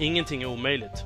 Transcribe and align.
Ingenting 0.00 0.42
är 0.42 0.46
omöjligt. 0.46 1.04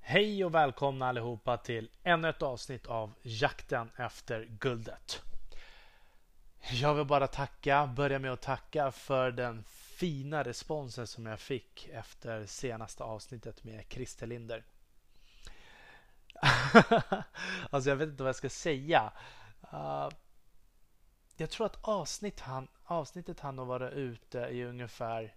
Hej 0.00 0.44
och 0.44 0.54
välkomna 0.54 1.08
allihopa 1.08 1.56
till 1.56 1.90
ännu 2.02 2.28
ett 2.28 2.42
avsnitt 2.42 2.86
av 2.86 3.12
Jakten 3.22 3.90
efter 3.96 4.44
guldet. 4.44 5.22
Jag 6.72 6.94
vill 6.94 7.06
bara 7.06 7.26
tacka, 7.26 7.86
börja 7.86 8.18
med 8.18 8.32
att 8.32 8.42
tacka 8.42 8.92
för 8.92 9.30
den 9.30 9.64
fina 9.68 10.42
responsen 10.42 11.06
som 11.06 11.26
jag 11.26 11.40
fick 11.40 11.88
efter 11.92 12.46
senaste 12.46 13.04
avsnittet 13.04 13.64
med 13.64 13.84
Christer 13.88 14.26
Linder. 14.26 14.64
alltså 17.70 17.90
jag 17.90 17.96
vet 17.96 18.08
inte 18.08 18.22
vad 18.22 18.28
jag 18.28 18.36
ska 18.36 18.50
säga. 18.50 19.12
Uh, 19.72 20.08
jag 21.36 21.50
tror 21.50 21.66
att 21.66 21.78
avsnitt 21.80 22.40
han, 22.40 22.68
avsnittet 22.86 23.40
hann 23.40 23.58
att 23.58 23.66
vara 23.66 23.90
ute 23.90 24.38
i 24.38 24.64
ungefär 24.64 25.34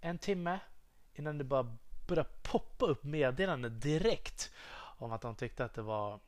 en 0.00 0.18
timme 0.18 0.58
innan 1.14 1.38
det 1.38 1.44
bara 1.44 1.76
började 2.08 2.28
poppa 2.42 2.86
upp 2.86 3.04
meddelanden 3.04 3.80
direkt 3.80 4.52
om 4.98 5.12
att 5.12 5.20
de 5.20 5.34
tyckte 5.34 5.64
att 5.64 5.74
det 5.74 5.82
var 5.82 6.20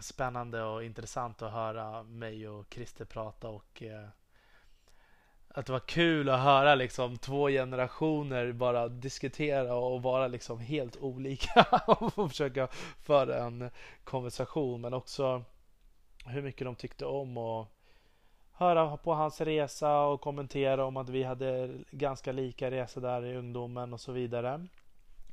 spännande 0.00 0.62
och 0.62 0.84
intressant 0.84 1.42
att 1.42 1.52
höra 1.52 2.02
mig 2.02 2.48
och 2.48 2.66
Christer 2.70 3.04
prata 3.04 3.48
och 3.48 3.82
eh, 3.82 4.08
att 5.48 5.66
det 5.66 5.72
var 5.72 5.80
kul 5.80 6.28
att 6.28 6.40
höra 6.40 6.74
liksom 6.74 7.18
två 7.18 7.48
generationer 7.48 8.52
bara 8.52 8.88
diskutera 8.88 9.74
och 9.74 10.02
vara 10.02 10.28
liksom 10.28 10.60
helt 10.60 10.96
olika 10.96 11.62
och 11.86 12.30
försöka 12.30 12.68
föra 13.02 13.44
en 13.44 13.70
konversation. 14.04 14.80
Men 14.80 14.94
också 14.94 15.44
hur 16.26 16.42
mycket 16.42 16.64
de 16.64 16.74
tyckte 16.74 17.06
om 17.06 17.38
och 17.38 17.73
höra 18.54 18.96
på 18.96 19.14
hans 19.14 19.40
resa 19.40 20.00
och 20.00 20.20
kommentera 20.20 20.84
om 20.84 20.96
att 20.96 21.08
vi 21.08 21.22
hade 21.22 21.78
ganska 21.90 22.32
lika 22.32 22.70
resa 22.70 23.00
där 23.00 23.24
i 23.24 23.36
ungdomen 23.36 23.92
och 23.92 24.00
så 24.00 24.12
vidare. 24.12 24.66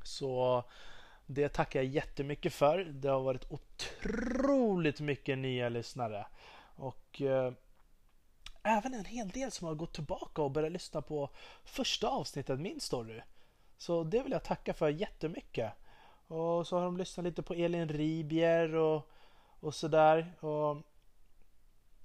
Så 0.02 0.64
det 1.26 1.48
tackar 1.48 1.82
jag 1.82 1.86
jättemycket 1.86 2.52
för. 2.52 2.78
Det 2.78 3.08
har 3.08 3.20
varit 3.20 3.52
otroligt 3.52 5.00
mycket 5.00 5.38
nya 5.38 5.68
lyssnare. 5.68 6.26
Och 6.76 7.22
eh, 7.22 7.52
även 8.62 8.94
en 8.94 9.04
hel 9.04 9.28
del 9.28 9.50
som 9.50 9.66
har 9.66 9.74
gått 9.74 9.94
tillbaka 9.94 10.42
och 10.42 10.50
börjat 10.50 10.72
lyssna 10.72 11.02
på 11.02 11.30
första 11.64 12.08
avsnittet, 12.08 12.60
min 12.60 12.80
story. 12.80 13.20
Så 13.78 14.04
det 14.04 14.22
vill 14.22 14.32
jag 14.32 14.44
tacka 14.44 14.74
för 14.74 14.88
jättemycket. 14.88 15.72
Och 16.26 16.66
så 16.66 16.76
har 16.76 16.84
de 16.84 16.96
lyssnat 16.96 17.24
lite 17.24 17.42
på 17.42 17.54
Elin 17.54 17.88
Ribier 17.88 18.74
och, 18.74 19.08
och 19.60 19.74
sådär. 19.74 20.32
Och 20.40 20.76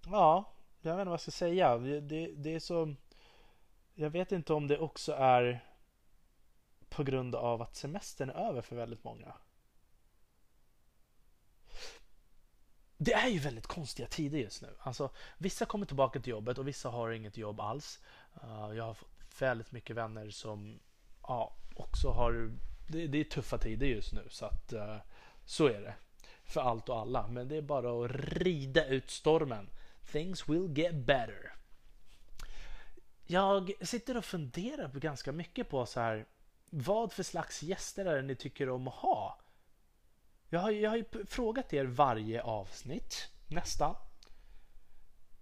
ja, 0.06 0.46
jag 0.82 0.92
vet 0.92 1.02
inte 1.02 1.10
vad 1.10 1.14
jag 1.14 1.22
ska 1.22 1.32
säga. 1.32 1.78
Det, 1.78 2.32
det, 2.36 2.56
är 2.56 2.60
så... 2.60 2.96
Jag 3.96 4.10
vet 4.10 4.32
inte 4.32 4.54
om 4.54 4.68
det 4.68 4.80
också 4.80 5.14
är 5.14 5.64
på 6.90 7.04
grund 7.04 7.36
av 7.36 7.62
att 7.62 7.76
semestern 7.76 8.30
är 8.30 8.34
över 8.34 8.62
för 8.62 8.76
väldigt 8.76 9.04
många. 9.04 9.34
Det 12.98 13.14
är 13.14 13.28
ju 13.28 13.40
väldigt 13.40 13.68
konstiga 13.68 14.08
tider 14.08 14.38
just 14.38 14.62
nu. 14.62 14.76
Alltså, 14.80 15.10
vissa 15.38 15.66
kommer 15.66 15.86
tillbaka 15.86 16.20
till 16.20 16.32
jobbet 16.32 16.58
och 16.58 16.68
vissa 16.68 16.90
har 16.90 17.12
inget 17.12 17.38
jobb 17.38 17.60
alls. 17.60 18.00
Eh, 18.44 18.72
jag 18.76 18.84
har 18.84 18.94
fått 18.94 19.42
väldigt 19.42 19.72
mycket 19.72 19.96
vänner 19.96 20.30
som 20.30 20.80
ja, 21.22 21.56
också 21.76 22.10
har... 22.10 22.52
Det, 22.88 23.08
det 23.08 23.18
är 23.18 23.24
tuffa 23.24 23.58
tider 23.58 23.88
just 23.88 24.14
nu 24.14 24.28
så 24.30 24.46
att 24.46 24.74
eh, 24.74 24.98
så 25.46 25.68
är 25.68 25.82
det. 25.82 25.96
För 26.44 26.62
allt 26.62 26.90
och 26.90 27.00
alla. 27.00 27.28
Men 27.28 27.48
det 27.48 27.56
är 27.56 27.62
bara 27.62 28.06
att 28.06 28.12
rida 28.12 28.86
ut 28.86 29.10
stormen. 29.10 29.70
Things 30.12 30.50
will 30.50 30.78
get 30.78 30.96
better. 30.96 31.54
Jag 33.26 33.72
sitter 33.82 34.18
och 34.18 34.26
funderar 34.26 34.90
på 34.90 35.00
ganska 35.00 35.32
mycket 35.32 35.70
på 35.70 35.86
så 35.86 36.00
här 36.00 36.26
vad 36.70 37.12
för 37.12 37.24
slags 37.24 37.64
gäster 37.64 38.06
är 38.06 38.16
det 38.16 38.22
ni 38.22 38.36
tycker 38.36 38.70
om 38.70 38.88
att 38.88 38.94
ha? 38.94 39.40
Jag 40.50 40.60
har, 40.60 40.72
jag 40.72 40.90
har 40.90 40.98
ju 40.98 41.06
frågat 41.26 41.74
er 41.74 41.86
varje 41.86 42.42
avsnitt, 42.42 43.32
nästan. 43.48 43.96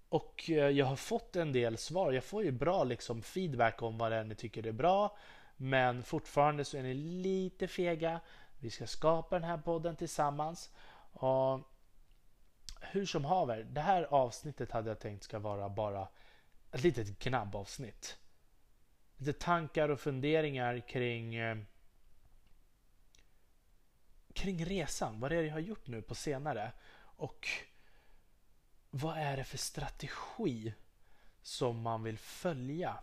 Och 0.09 0.49
eh, 0.49 0.69
jag 0.69 0.85
har 0.85 0.95
fått 0.95 1.35
en 1.35 1.51
del 1.51 1.77
svar. 1.77 2.11
Jag 2.11 2.23
får 2.23 2.43
ju 2.43 2.51
bra 2.51 2.83
liksom 2.83 3.21
feedback 3.21 3.81
om 3.81 3.97
vad 3.97 4.11
det 4.11 4.17
är 4.17 4.23
ni 4.23 4.35
tycker 4.35 4.67
är 4.67 4.71
bra. 4.71 5.17
Men 5.57 6.03
fortfarande 6.03 6.65
så 6.65 6.77
är 6.77 6.83
ni 6.83 6.93
lite 6.93 7.67
fega. 7.67 8.19
Vi 8.59 8.69
ska 8.69 8.87
skapa 8.87 9.39
den 9.39 9.49
här 9.49 9.57
podden 9.57 9.95
tillsammans. 9.95 10.71
Och 11.11 11.59
hur 12.95 13.05
som 13.05 13.25
haver, 13.25 13.63
det 13.63 13.81
här 13.81 14.03
avsnittet 14.03 14.71
hade 14.71 14.89
jag 14.89 14.99
tänkt 14.99 15.23
ska 15.23 15.39
vara 15.39 15.69
bara 15.69 16.07
ett 16.71 16.83
litet 16.83 17.19
gnabbavsnitt. 17.19 18.17
Lite 19.17 19.39
tankar 19.39 19.89
och 19.89 19.99
funderingar 19.99 20.79
kring 20.79 21.35
eh, 21.35 21.57
kring 24.33 24.65
resan. 24.65 25.19
Vad 25.19 25.31
är 25.31 25.35
det 25.35 25.47
jag 25.47 25.53
har 25.53 25.59
gjort 25.59 25.87
nu 25.87 26.01
på 26.01 26.15
senare? 26.15 26.71
Och 26.97 27.47
vad 28.89 29.17
är 29.17 29.37
det 29.37 29.43
för 29.43 29.57
strategi 29.57 30.73
som 31.41 31.81
man 31.81 32.03
vill 32.03 32.17
följa? 32.17 32.97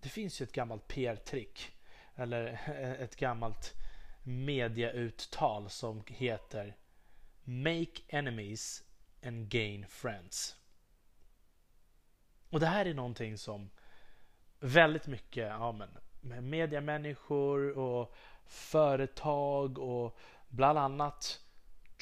Det 0.00 0.08
finns 0.08 0.40
ju 0.40 0.44
ett 0.44 0.52
gammalt 0.52 0.88
PR-trick 0.88 1.72
eller 2.14 2.60
ett 3.00 3.16
gammalt 3.16 3.74
mediauttal 4.22 5.70
som 5.70 6.04
heter 6.06 6.76
Make 7.44 8.02
enemies 8.08 8.84
and 9.22 9.48
gain 9.48 9.86
friends. 9.86 10.56
Och 12.50 12.60
det 12.60 12.66
här 12.66 12.86
är 12.86 12.94
någonting 12.94 13.38
som 13.38 13.70
väldigt 14.60 15.06
mycket 15.06 15.48
ja, 15.48 15.72
men, 15.72 16.50
mediamänniskor 16.50 17.78
och 17.78 18.14
företag 18.44 19.78
och 19.78 20.18
bland 20.48 20.78
annat 20.78 21.40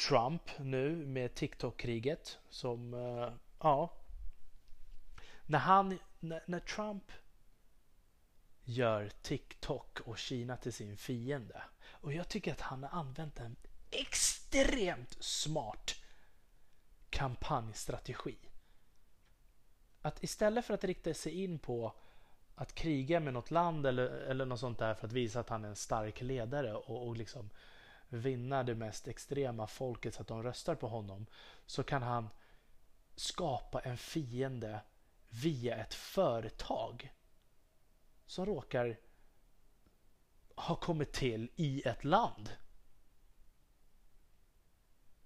Trump 0.08 0.42
nu 0.58 1.06
med 1.06 1.34
TikTok-kriget 1.34 2.38
som, 2.48 2.94
eh, 2.94 3.32
ja. 3.58 3.92
När 5.46 5.58
han, 5.58 5.98
när, 6.20 6.42
när, 6.46 6.60
Trump 6.60 7.12
gör 8.64 9.10
TikTok 9.22 10.00
och 10.00 10.18
Kina 10.18 10.56
till 10.56 10.72
sin 10.72 10.96
fiende 10.96 11.62
och 11.86 12.12
jag 12.12 12.28
tycker 12.28 12.52
att 12.52 12.60
han 12.60 12.82
har 12.82 12.90
använt 12.90 13.36
den 13.36 13.56
extremt 13.90 15.16
smart 15.20 15.94
kampanjstrategi. 17.10 18.36
Att 20.02 20.22
istället 20.22 20.64
för 20.64 20.74
att 20.74 20.84
rikta 20.84 21.14
sig 21.14 21.44
in 21.44 21.58
på 21.58 21.94
att 22.54 22.74
kriga 22.74 23.20
med 23.20 23.32
något 23.32 23.50
land 23.50 23.86
eller, 23.86 24.06
eller 24.06 24.46
något 24.46 24.60
sånt 24.60 24.78
där 24.78 24.94
för 24.94 25.06
att 25.06 25.12
visa 25.12 25.40
att 25.40 25.48
han 25.48 25.64
är 25.64 25.68
en 25.68 25.76
stark 25.76 26.20
ledare 26.20 26.74
och, 26.74 27.08
och 27.08 27.16
liksom 27.16 27.50
vinna 28.08 28.62
det 28.62 28.74
mest 28.74 29.08
extrema 29.08 29.66
folket 29.66 30.14
så 30.14 30.22
att 30.22 30.28
de 30.28 30.42
röstar 30.42 30.74
på 30.74 30.88
honom 30.88 31.26
så 31.66 31.82
kan 31.82 32.02
han 32.02 32.28
skapa 33.16 33.80
en 33.80 33.98
fiende 33.98 34.80
via 35.28 35.76
ett 35.76 35.94
företag 35.94 37.12
som 38.26 38.46
råkar 38.46 38.96
ha 40.54 40.76
kommit 40.76 41.12
till 41.12 41.50
i 41.56 41.82
ett 41.88 42.04
land. 42.04 42.50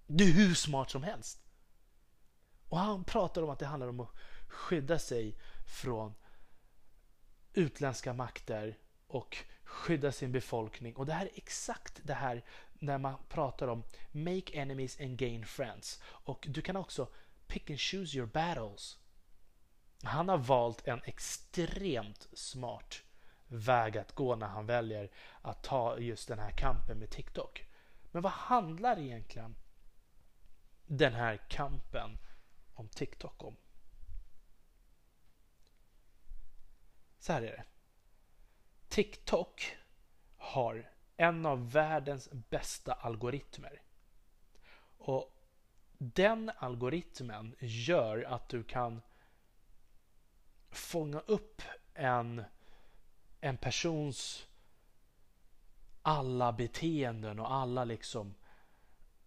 Du 0.06 0.28
är 0.28 0.32
hur 0.32 0.54
smart 0.54 0.90
som 0.90 1.02
helst. 1.02 1.40
Och 2.68 2.78
han 2.78 3.04
pratar 3.04 3.42
om 3.42 3.50
att 3.50 3.58
det 3.58 3.66
handlar 3.66 3.88
om 3.88 4.00
att 4.00 4.14
skydda 4.48 4.98
sig 4.98 5.38
från 5.66 6.14
utländska 7.52 8.12
makter 8.12 8.78
och 9.06 9.36
skydda 9.64 10.12
sin 10.12 10.32
befolkning. 10.32 10.96
Och 10.96 11.06
det 11.06 11.12
här 11.12 11.26
är 11.26 11.30
exakt 11.34 12.00
det 12.02 12.14
här 12.14 12.44
när 12.74 12.98
man 12.98 13.14
pratar 13.28 13.68
om 13.68 13.82
make 14.12 14.52
enemies 14.52 15.00
and 15.00 15.18
gain 15.18 15.46
friends. 15.46 16.02
Och 16.04 16.46
du 16.48 16.62
kan 16.62 16.76
också 16.76 17.08
pick 17.46 17.70
and 17.70 17.80
choose 17.80 18.16
your 18.16 18.26
battles. 18.26 18.98
Han 20.02 20.28
har 20.28 20.38
valt 20.38 20.88
en 20.88 21.02
extremt 21.04 22.28
smart 22.32 23.02
väg 23.46 23.98
att 23.98 24.12
gå 24.12 24.36
när 24.36 24.46
han 24.46 24.66
väljer 24.66 25.10
att 25.42 25.62
ta 25.62 25.98
just 25.98 26.28
den 26.28 26.38
här 26.38 26.50
kampen 26.50 26.98
med 26.98 27.10
TikTok. 27.10 27.66
Men 28.10 28.22
vad 28.22 28.32
handlar 28.32 28.98
egentligen 28.98 29.56
den 30.86 31.12
här 31.14 31.36
kampen 31.48 32.18
om 32.74 32.88
TikTok 32.88 33.44
om? 33.44 33.56
Så 37.18 37.32
här 37.32 37.42
är 37.42 37.46
det. 37.46 37.64
TikTok 38.88 39.76
har 40.36 40.90
en 41.16 41.46
av 41.46 41.72
världens 41.72 42.28
bästa 42.32 42.92
algoritmer. 42.92 43.82
Och 44.98 45.36
den 45.98 46.50
algoritmen 46.56 47.54
gör 47.58 48.22
att 48.22 48.48
du 48.48 48.64
kan 48.64 49.02
fånga 50.70 51.20
upp 51.20 51.62
en, 51.94 52.44
en 53.40 53.56
persons 53.56 54.46
alla 56.02 56.52
beteenden 56.52 57.40
och 57.40 57.52
alla 57.52 57.84
liksom 57.84 58.34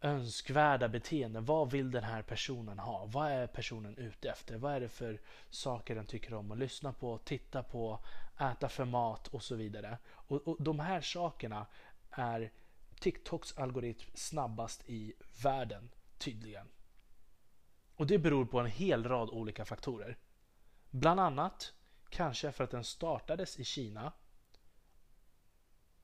önskvärda 0.02 0.88
beteenden. 0.88 1.46
Vad 1.46 1.72
vill 1.72 1.92
den 1.92 2.04
här 2.04 2.22
personen 2.22 2.80
ha? 2.80 3.06
Vad 3.06 3.32
är 3.32 3.48
personen 3.48 3.98
ute 3.98 4.30
efter? 4.30 4.58
Vad 4.58 4.74
är 4.74 4.80
det 4.80 4.90
för 4.90 5.22
saker 5.50 5.96
den 5.96 6.06
tycker 6.06 6.34
om 6.34 6.52
att 6.52 6.58
lyssna 6.58 6.94
på, 6.94 7.18
titta 7.18 7.64
på, 7.64 8.00
äta 8.40 8.70
för 8.70 8.86
mat 8.86 9.28
och 9.28 9.44
så 9.44 9.56
vidare. 9.56 9.98
Och, 10.08 10.48
och 10.48 10.58
de 10.60 10.80
här 10.80 11.02
sakerna 11.02 11.66
är 12.12 12.52
TikToks 13.00 13.58
algoritm 13.58 14.12
snabbast 14.14 14.90
i 14.90 15.14
världen 15.44 15.90
tydligen. 16.18 16.68
Och 17.96 18.08
det 18.08 18.18
beror 18.18 18.46
på 18.46 18.60
en 18.60 18.66
hel 18.66 19.04
rad 19.04 19.30
olika 19.30 19.66
faktorer. 19.66 20.18
Bland 20.90 21.20
annat 21.20 21.74
kanske 22.10 22.52
för 22.52 22.64
att 22.64 22.72
den 22.72 22.84
startades 22.84 23.60
i 23.60 23.64
Kina 23.64 24.12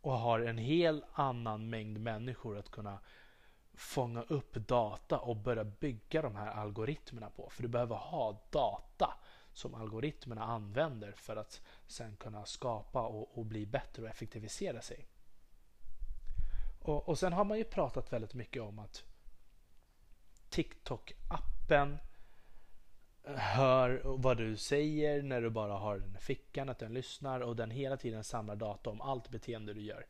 och 0.01 0.17
har 0.17 0.39
en 0.39 0.57
hel 0.57 1.05
annan 1.13 1.69
mängd 1.69 1.99
människor 1.99 2.57
att 2.57 2.71
kunna 2.71 2.99
fånga 3.73 4.21
upp 4.21 4.53
data 4.53 5.19
och 5.19 5.35
börja 5.35 5.63
bygga 5.63 6.21
de 6.21 6.35
här 6.35 6.47
algoritmerna 6.47 7.29
på. 7.29 7.49
För 7.49 7.63
du 7.63 7.69
behöver 7.69 7.95
ha 7.95 8.41
data 8.49 9.13
som 9.53 9.75
algoritmerna 9.75 10.43
använder 10.43 11.11
för 11.11 11.35
att 11.35 11.61
sen 11.87 12.15
kunna 12.15 12.45
skapa 12.45 13.01
och, 13.01 13.37
och 13.37 13.45
bli 13.45 13.65
bättre 13.65 14.03
och 14.03 14.09
effektivisera 14.09 14.81
sig. 14.81 15.07
Och, 16.81 17.09
och 17.09 17.19
sen 17.19 17.33
har 17.33 17.43
man 17.43 17.57
ju 17.57 17.63
pratat 17.63 18.13
väldigt 18.13 18.33
mycket 18.33 18.61
om 18.61 18.79
att 18.79 19.03
TikTok-appen 20.49 21.97
eh, 23.23 23.35
hör 23.35 24.01
vad 24.03 24.37
du 24.37 24.57
säger 24.57 25.21
när 25.21 25.41
du 25.41 25.49
bara 25.49 25.73
har 25.73 25.97
den 25.97 26.15
i 26.15 26.19
fickan, 26.19 26.69
att 26.69 26.79
den 26.79 26.93
lyssnar 26.93 27.39
och 27.39 27.55
den 27.55 27.71
hela 27.71 27.97
tiden 27.97 28.23
samlar 28.23 28.55
data 28.55 28.89
om 28.89 29.01
allt 29.01 29.29
beteende 29.29 29.73
du 29.73 29.81
gör. 29.81 30.05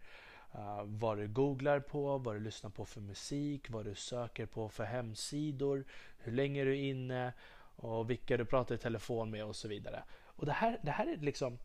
Uh, 0.55 0.83
vad 0.83 1.17
du 1.17 1.27
googlar 1.27 1.79
på, 1.79 2.17
vad 2.17 2.35
du 2.35 2.39
lyssnar 2.39 2.69
på 2.69 2.85
för 2.85 3.01
musik, 3.01 3.69
vad 3.69 3.85
du 3.85 3.95
söker 3.95 4.45
på 4.45 4.69
för 4.69 4.83
hemsidor, 4.83 5.85
hur 6.17 6.31
länge 6.31 6.63
du 6.63 6.71
är 6.71 6.83
inne 6.83 7.33
och 7.75 8.09
vilka 8.09 8.37
du 8.37 8.45
pratar 8.45 8.75
i 8.75 8.77
telefon 8.77 9.31
med 9.31 9.45
och 9.45 9.55
så 9.55 9.67
vidare. 9.67 10.03
Och 10.11 10.45
det 10.45 10.51
här, 10.51 10.79
det 10.83 10.91
här 10.91 11.07
är 11.07 11.17
liksom 11.17 11.59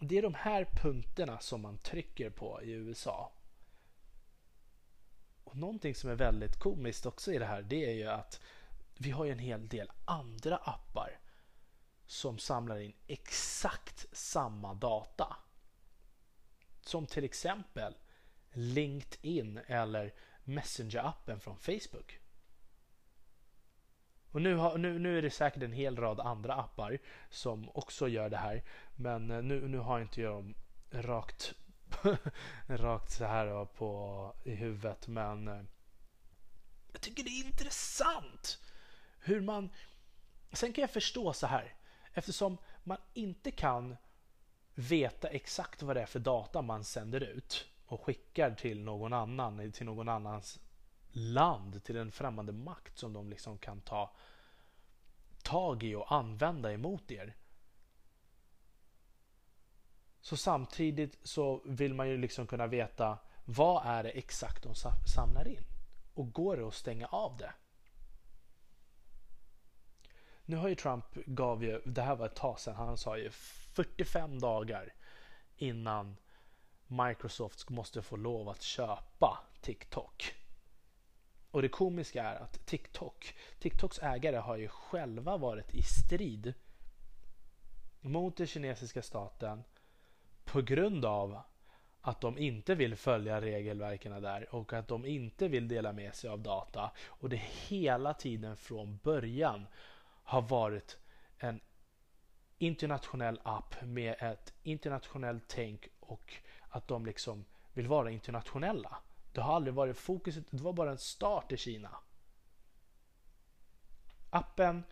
det 0.00 0.18
är 0.18 0.22
de 0.22 0.34
här 0.34 0.64
punkterna 0.64 1.38
som 1.38 1.60
man 1.60 1.78
trycker 1.78 2.30
på 2.30 2.62
i 2.62 2.70
USA. 2.70 3.32
Och 5.44 5.56
Någonting 5.56 5.94
som 5.94 6.10
är 6.10 6.14
väldigt 6.14 6.58
komiskt 6.58 7.06
också 7.06 7.32
i 7.32 7.38
det 7.38 7.46
här 7.46 7.62
det 7.62 7.90
är 7.90 7.94
ju 7.94 8.06
att 8.06 8.40
vi 8.98 9.10
har 9.10 9.24
ju 9.24 9.32
en 9.32 9.38
hel 9.38 9.68
del 9.68 9.90
andra 10.04 10.56
appar 10.56 11.18
som 12.06 12.38
samlar 12.38 12.78
in 12.78 12.92
exakt 13.06 14.06
samma 14.12 14.74
data. 14.74 15.36
Som 16.80 17.06
till 17.06 17.24
exempel 17.24 17.94
LinkedIn 18.52 19.60
eller 19.66 20.14
Messenger-appen 20.44 21.38
från 21.38 21.58
Facebook. 21.58 22.20
Och 24.30 24.42
nu, 24.42 24.54
har, 24.54 24.78
nu, 24.78 24.98
nu 24.98 25.18
är 25.18 25.22
det 25.22 25.30
säkert 25.30 25.62
en 25.62 25.72
hel 25.72 25.96
rad 25.96 26.20
andra 26.20 26.54
appar 26.54 26.98
som 27.30 27.70
också 27.74 28.08
gör 28.08 28.28
det 28.28 28.36
här. 28.36 28.62
Men 28.96 29.30
eh, 29.30 29.42
nu, 29.42 29.68
nu 29.68 29.78
har 29.78 30.00
inte 30.00 30.20
jag 30.20 30.32
dem 30.32 30.54
rakt, 30.90 31.54
rakt 32.66 33.12
så 33.12 33.24
här 33.24 33.64
på, 33.64 34.34
i 34.44 34.54
huvudet. 34.54 35.08
Men 35.08 35.48
eh, 35.48 35.62
jag 36.92 37.00
tycker 37.00 37.22
det 37.22 37.30
är 37.30 37.46
intressant 37.46 38.60
hur 39.20 39.40
man... 39.40 39.70
Sen 40.52 40.72
kan 40.72 40.82
jag 40.82 40.90
förstå 40.90 41.32
så 41.32 41.46
här. 41.46 41.74
Eftersom 42.12 42.58
man 42.84 42.98
inte 43.14 43.50
kan 43.50 43.96
veta 44.80 45.28
exakt 45.28 45.82
vad 45.82 45.96
det 45.96 46.02
är 46.02 46.06
för 46.06 46.20
data 46.20 46.62
man 46.62 46.84
sänder 46.84 47.20
ut 47.20 47.66
och 47.86 48.04
skickar 48.04 48.54
till 48.54 48.82
någon 48.82 49.12
annan, 49.12 49.72
till 49.72 49.86
någon 49.86 50.08
annans 50.08 50.60
land, 51.12 51.84
till 51.84 51.96
en 51.96 52.12
främmande 52.12 52.52
makt 52.52 52.98
som 52.98 53.12
de 53.12 53.30
liksom 53.30 53.58
kan 53.58 53.80
ta 53.80 54.14
tag 55.42 55.82
i 55.82 55.94
och 55.94 56.12
använda 56.12 56.72
emot 56.72 57.10
er. 57.10 57.36
Så 60.20 60.36
samtidigt 60.36 61.18
så 61.22 61.62
vill 61.64 61.94
man 61.94 62.08
ju 62.08 62.16
liksom 62.16 62.46
kunna 62.46 62.66
veta 62.66 63.18
vad 63.44 63.86
är 63.86 64.02
det 64.02 64.10
exakt 64.10 64.62
de 64.62 64.74
samlar 65.14 65.48
in 65.48 65.64
och 66.14 66.32
går 66.32 66.56
det 66.56 66.68
att 66.68 66.74
stänga 66.74 67.06
av 67.06 67.36
det? 67.36 67.52
Nu 70.44 70.56
har 70.56 70.68
ju 70.68 70.74
Trump 70.74 71.14
gav 71.14 71.64
ju, 71.64 71.82
det 71.84 72.02
här 72.02 72.16
var 72.16 72.26
ett 72.26 72.36
tag 72.36 72.60
sedan, 72.60 72.74
han 72.74 72.98
sa 72.98 73.18
ju 73.18 73.30
45 73.72 74.38
dagar 74.38 74.92
innan 75.56 76.16
Microsoft 76.86 77.70
måste 77.70 78.02
få 78.02 78.16
lov 78.16 78.48
att 78.48 78.62
köpa 78.62 79.38
TikTok. 79.60 80.34
Och 81.50 81.62
det 81.62 81.68
komiska 81.68 82.22
är 82.22 82.36
att 82.36 82.66
TikTok, 82.66 83.34
TikToks 83.58 83.98
ägare 83.98 84.36
har 84.36 84.56
ju 84.56 84.68
själva 84.68 85.36
varit 85.36 85.74
i 85.74 85.82
strid 85.82 86.54
mot 88.00 88.36
den 88.36 88.46
kinesiska 88.46 89.02
staten 89.02 89.64
på 90.44 90.62
grund 90.62 91.04
av 91.04 91.40
att 92.00 92.20
de 92.20 92.38
inte 92.38 92.74
vill 92.74 92.96
följa 92.96 93.40
regelverken 93.40 94.22
där 94.22 94.54
och 94.54 94.72
att 94.72 94.88
de 94.88 95.06
inte 95.06 95.48
vill 95.48 95.68
dela 95.68 95.92
med 95.92 96.14
sig 96.14 96.30
av 96.30 96.40
data. 96.40 96.90
Och 97.06 97.28
det 97.28 97.42
hela 97.68 98.14
tiden 98.14 98.56
från 98.56 98.98
början 99.02 99.66
har 100.24 100.42
varit 100.42 100.98
en 101.38 101.60
internationell 102.60 103.40
app 103.42 103.74
med 103.82 104.14
ett 104.18 104.52
internationellt 104.62 105.44
tänk 105.48 105.88
och 106.00 106.34
att 106.68 106.88
de 106.88 107.06
liksom 107.06 107.44
vill 107.72 107.86
vara 107.86 108.10
internationella. 108.10 108.96
Det 109.32 109.40
har 109.40 109.54
aldrig 109.54 109.74
varit 109.74 109.96
fokuset, 109.96 110.44
det 110.50 110.62
var 110.62 110.72
bara 110.72 110.90
en 110.90 110.98
start 110.98 111.52
i 111.52 111.56
Kina. 111.56 111.90
Appen 114.30 114.84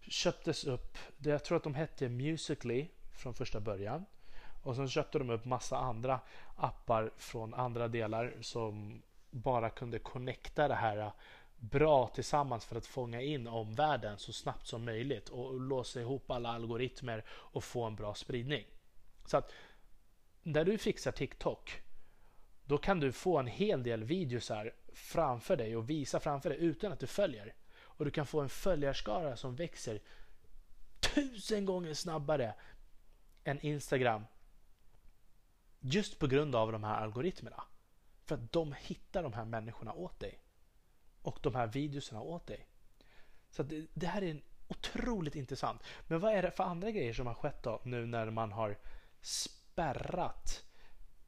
köptes 0.00 0.64
upp, 0.64 0.98
jag 1.18 1.44
tror 1.44 1.56
att 1.56 1.62
de 1.62 1.74
hette 1.74 2.08
Musically 2.08 2.88
från 3.12 3.34
första 3.34 3.60
början. 3.60 4.04
Och 4.62 4.76
sen 4.76 4.88
köpte 4.88 5.18
de 5.18 5.30
upp 5.30 5.44
massa 5.44 5.78
andra 5.78 6.20
appar 6.56 7.10
från 7.16 7.54
andra 7.54 7.88
delar 7.88 8.34
som 8.40 9.02
bara 9.30 9.70
kunde 9.70 9.98
connecta 9.98 10.68
det 10.68 10.74
här 10.74 11.12
bra 11.56 12.08
tillsammans 12.08 12.64
för 12.64 12.76
att 12.76 12.86
fånga 12.86 13.20
in 13.20 13.46
omvärlden 13.46 14.18
så 14.18 14.32
snabbt 14.32 14.66
som 14.66 14.84
möjligt 14.84 15.28
och 15.28 15.60
låsa 15.60 16.00
ihop 16.00 16.30
alla 16.30 16.48
algoritmer 16.48 17.24
och 17.28 17.64
få 17.64 17.84
en 17.84 17.96
bra 17.96 18.14
spridning. 18.14 18.66
Så 19.24 19.36
att 19.36 19.52
när 20.42 20.64
du 20.64 20.78
fixar 20.78 21.12
TikTok 21.12 21.82
då 22.64 22.78
kan 22.78 23.00
du 23.00 23.12
få 23.12 23.38
en 23.38 23.46
hel 23.46 23.82
del 23.82 24.04
videos 24.04 24.48
här 24.50 24.74
framför 24.92 25.56
dig 25.56 25.76
och 25.76 25.90
visa 25.90 26.20
framför 26.20 26.50
dig 26.50 26.58
utan 26.58 26.92
att 26.92 27.00
du 27.00 27.06
följer. 27.06 27.54
Och 27.78 28.04
du 28.04 28.10
kan 28.10 28.26
få 28.26 28.40
en 28.40 28.48
följarskara 28.48 29.36
som 29.36 29.56
växer 29.56 30.02
tusen 31.00 31.64
gånger 31.64 31.94
snabbare 31.94 32.54
än 33.44 33.60
Instagram. 33.60 34.24
Just 35.80 36.18
på 36.18 36.26
grund 36.26 36.54
av 36.54 36.72
de 36.72 36.84
här 36.84 37.02
algoritmerna. 37.02 37.62
För 38.24 38.34
att 38.34 38.52
de 38.52 38.74
hittar 38.80 39.22
de 39.22 39.32
här 39.32 39.44
människorna 39.44 39.92
åt 39.92 40.20
dig 40.20 40.45
och 41.26 41.38
de 41.42 41.54
här 41.54 41.66
videorna 41.66 42.20
åt 42.20 42.46
dig. 42.46 42.66
Så 43.50 43.62
det, 43.62 43.86
det, 43.94 44.06
här 44.06 44.22
är 44.22 44.30
en 44.30 44.42
otroligt 44.68 45.34
intressant. 45.34 45.82
Men 46.06 46.20
vad 46.20 46.32
är 46.32 46.42
det 46.42 46.50
för 46.50 46.64
andra 46.64 46.90
grejer 46.90 47.12
som 47.12 47.26
har 47.26 47.34
skett 47.34 47.62
då 47.62 47.80
nu 47.82 48.06
när 48.06 48.30
man 48.30 48.52
har 48.52 48.78
spärrat 49.20 50.64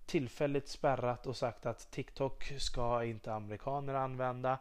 tillfälligt 0.07 0.69
spärrat 0.69 1.27
och 1.27 1.37
sagt 1.37 1.67
att 1.67 1.91
TikTok 1.91 2.53
ska 2.59 3.05
inte 3.05 3.35
amerikaner 3.35 3.95
använda. 3.95 4.59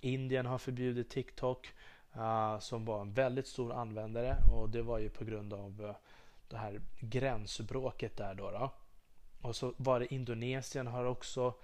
Indien 0.00 0.46
har 0.46 0.58
förbjudit 0.58 1.10
TikTok 1.10 1.68
uh, 2.16 2.58
som 2.58 2.84
var 2.84 3.00
en 3.00 3.12
väldigt 3.12 3.46
stor 3.46 3.72
användare 3.72 4.36
och 4.52 4.70
det 4.70 4.82
var 4.82 4.98
ju 4.98 5.08
på 5.08 5.24
grund 5.24 5.52
av 5.52 5.82
uh, 5.82 5.94
det 6.48 6.56
här 6.56 6.80
gränsbråket 7.00 8.16
där 8.16 8.34
då, 8.34 8.50
då. 8.50 8.72
Och 9.40 9.56
så 9.56 9.74
var 9.76 10.00
det 10.00 10.14
Indonesien 10.14 10.86
har 10.86 11.04
också 11.04 11.54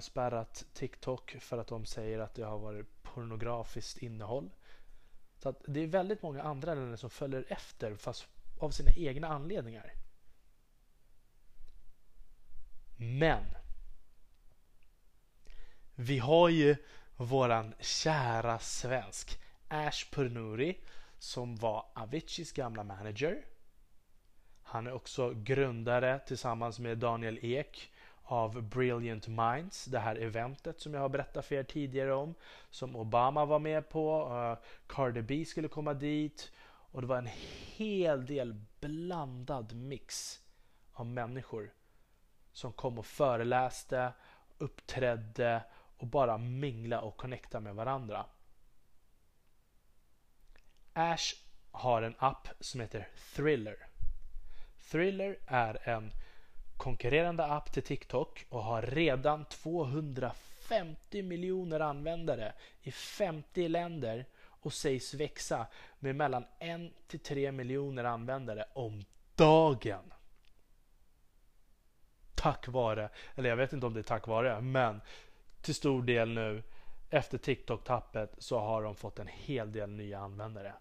spärrat 0.00 0.64
TikTok 0.72 1.36
för 1.40 1.58
att 1.58 1.66
de 1.66 1.86
säger 1.86 2.18
att 2.18 2.34
det 2.34 2.42
har 2.42 2.58
varit 2.58 3.02
pornografiskt 3.02 3.98
innehåll. 3.98 4.50
Så 5.38 5.48
att 5.48 5.62
det 5.66 5.80
är 5.80 5.86
väldigt 5.86 6.22
många 6.22 6.42
andra 6.42 6.74
länder 6.74 6.96
som 6.96 7.10
följer 7.10 7.44
efter 7.48 7.94
fast 7.94 8.26
av 8.58 8.70
sina 8.70 8.90
egna 8.96 9.28
anledningar. 9.28 9.92
Men 12.96 13.44
vi 15.94 16.18
har 16.18 16.48
ju 16.48 16.76
våran 17.16 17.74
kära 17.80 18.58
svensk 18.58 19.40
Ash 19.68 20.10
Purnuri 20.10 20.78
som 21.18 21.56
var 21.56 21.86
Aviciis 21.94 22.52
gamla 22.52 22.84
manager. 22.84 23.44
Han 24.62 24.86
är 24.86 24.92
också 24.92 25.34
grundare 25.34 26.18
tillsammans 26.18 26.78
med 26.78 26.98
Daniel 26.98 27.38
Ek 27.42 27.92
av 28.30 28.62
Brilliant 28.62 29.28
Minds, 29.28 29.84
det 29.84 29.98
här 29.98 30.16
eventet 30.16 30.80
som 30.80 30.94
jag 30.94 31.00
har 31.00 31.08
berättat 31.08 31.46
för 31.46 31.54
er 31.54 31.62
tidigare 31.62 32.14
om, 32.14 32.34
som 32.70 32.96
Obama 32.96 33.44
var 33.44 33.58
med 33.58 33.88
på, 33.88 34.28
uh, 34.28 34.66
Cardi 34.86 35.22
B 35.22 35.44
skulle 35.44 35.68
komma 35.68 35.94
dit 35.94 36.52
och 36.92 37.00
det 37.00 37.06
var 37.06 37.18
en 37.18 37.30
hel 37.76 38.26
del 38.26 38.64
blandad 38.80 39.74
mix 39.74 40.40
av 40.92 41.06
människor 41.06 41.72
som 42.52 42.72
kom 42.72 42.98
och 42.98 43.06
föreläste, 43.06 44.12
uppträdde 44.58 45.62
och 45.96 46.06
bara 46.06 46.38
mingla 46.38 47.00
och 47.00 47.16
connecta 47.16 47.60
med 47.60 47.74
varandra. 47.74 48.26
Ash 50.92 51.34
har 51.70 52.02
en 52.02 52.14
app 52.18 52.48
som 52.60 52.80
heter 52.80 53.08
Thriller. 53.34 53.86
Thriller 54.90 55.38
är 55.46 55.88
en 55.88 56.12
konkurrerande 56.80 57.44
app 57.44 57.72
till 57.72 57.82
TikTok 57.82 58.46
och 58.48 58.62
har 58.62 58.82
redan 58.82 59.44
250 59.44 61.22
miljoner 61.22 61.80
användare 61.80 62.52
i 62.82 62.92
50 62.92 63.68
länder 63.68 64.26
och 64.42 64.72
sägs 64.72 65.14
växa 65.14 65.66
med 65.98 66.16
mellan 66.16 66.44
1 66.58 66.92
till 67.06 67.20
3 67.20 67.52
miljoner 67.52 68.04
användare 68.04 68.64
om 68.72 69.04
dagen. 69.34 70.12
Tack 72.34 72.68
vare, 72.68 73.08
eller 73.34 73.48
jag 73.48 73.56
vet 73.56 73.72
inte 73.72 73.86
om 73.86 73.94
det 73.94 74.00
är 74.00 74.04
tack 74.04 74.26
vare, 74.26 74.60
men 74.60 75.00
till 75.62 75.74
stor 75.74 76.02
del 76.02 76.28
nu 76.28 76.62
efter 77.10 77.38
TikTok-tappet 77.38 78.34
så 78.38 78.58
har 78.58 78.82
de 78.82 78.94
fått 78.94 79.18
en 79.18 79.28
hel 79.28 79.72
del 79.72 79.90
nya 79.90 80.18
användare. 80.18 80.74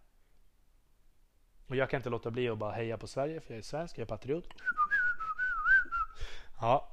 Och 1.67 1.75
jag 1.75 1.89
kan 1.89 1.97
inte 1.97 2.09
låta 2.09 2.31
bli 2.31 2.49
att 2.49 2.57
bara 2.57 2.71
heja 2.71 2.97
på 2.97 3.07
Sverige 3.07 3.41
för 3.41 3.53
jag 3.53 3.57
är 3.57 3.63
svensk, 3.63 3.97
jag 3.97 4.01
är 4.01 4.07
patriot. 4.07 4.47
Ja, 6.59 6.89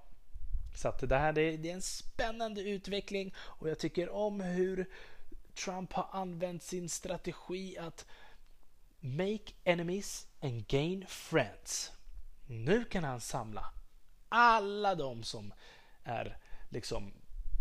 så 0.75 0.89
att 0.89 1.09
det 1.09 1.19
här 1.19 1.33
det 1.33 1.41
är, 1.41 1.59
det 1.59 1.71
är 1.71 1.75
en 1.75 1.83
spännande 1.83 2.61
utveckling 2.61 3.35
och 3.39 3.71
jag 3.71 3.79
tycker 3.79 4.11
om 4.11 4.41
hur 4.41 4.91
Trump 5.65 5.93
har 5.93 6.09
använt 6.13 6.63
sin 6.63 6.89
strategi 6.89 7.79
att 7.79 8.07
make 9.01 9.53
enemies 9.65 10.29
and 10.41 10.67
gain 10.67 11.07
friends. 11.09 11.93
Nu 12.47 12.85
kan 12.85 13.05
han 13.05 13.21
samla 13.21 13.73
alla 14.29 14.95
de 14.95 15.23
som 15.23 15.53
är 16.05 16.39
liksom 16.69 17.13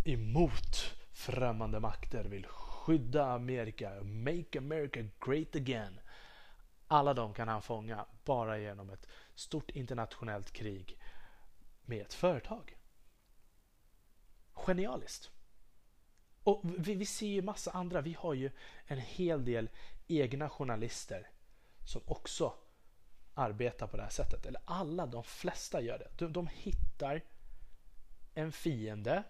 emot 0.06 0.94
främmande 1.14 1.80
makter, 1.80 2.24
vill 2.24 2.46
skydda 2.48 3.26
Amerika, 3.26 3.92
make 4.04 4.58
America 4.58 5.00
great 5.26 5.56
again. 5.56 6.00
Alla 6.88 7.14
de 7.14 7.34
kan 7.34 7.48
han 7.48 7.62
fånga 7.62 8.06
bara 8.26 8.60
genom 8.60 8.90
ett 8.90 9.08
stort 9.36 9.70
internationellt 9.70 10.52
krig 10.52 10.98
med 11.86 12.02
ett 12.02 12.14
företag. 12.14 12.78
Genialiskt! 14.54 15.32
Och 16.44 16.62
vi, 16.64 16.96
vi 16.96 17.06
ser 17.06 17.28
ju 17.28 17.42
massa 17.42 17.72
andra. 17.72 18.02
Vi 18.02 18.14
har 18.14 18.34
ju 18.34 18.52
en 18.86 18.98
hel 18.98 19.46
del 19.46 19.70
egna 20.08 20.50
journalister 20.50 21.30
som 21.86 22.02
också 22.06 22.54
arbetar 23.34 23.88
på 23.88 23.98
det 23.98 24.04
här 24.04 24.10
sättet. 24.10 24.46
Eller 24.46 24.62
alla, 24.66 25.06
de 25.06 25.24
flesta 25.24 25.82
gör 25.82 26.00
det. 26.00 26.10
De, 26.18 26.34
de 26.34 26.48
hittar 26.48 27.22
en 28.34 28.52
fiende. 28.52 29.24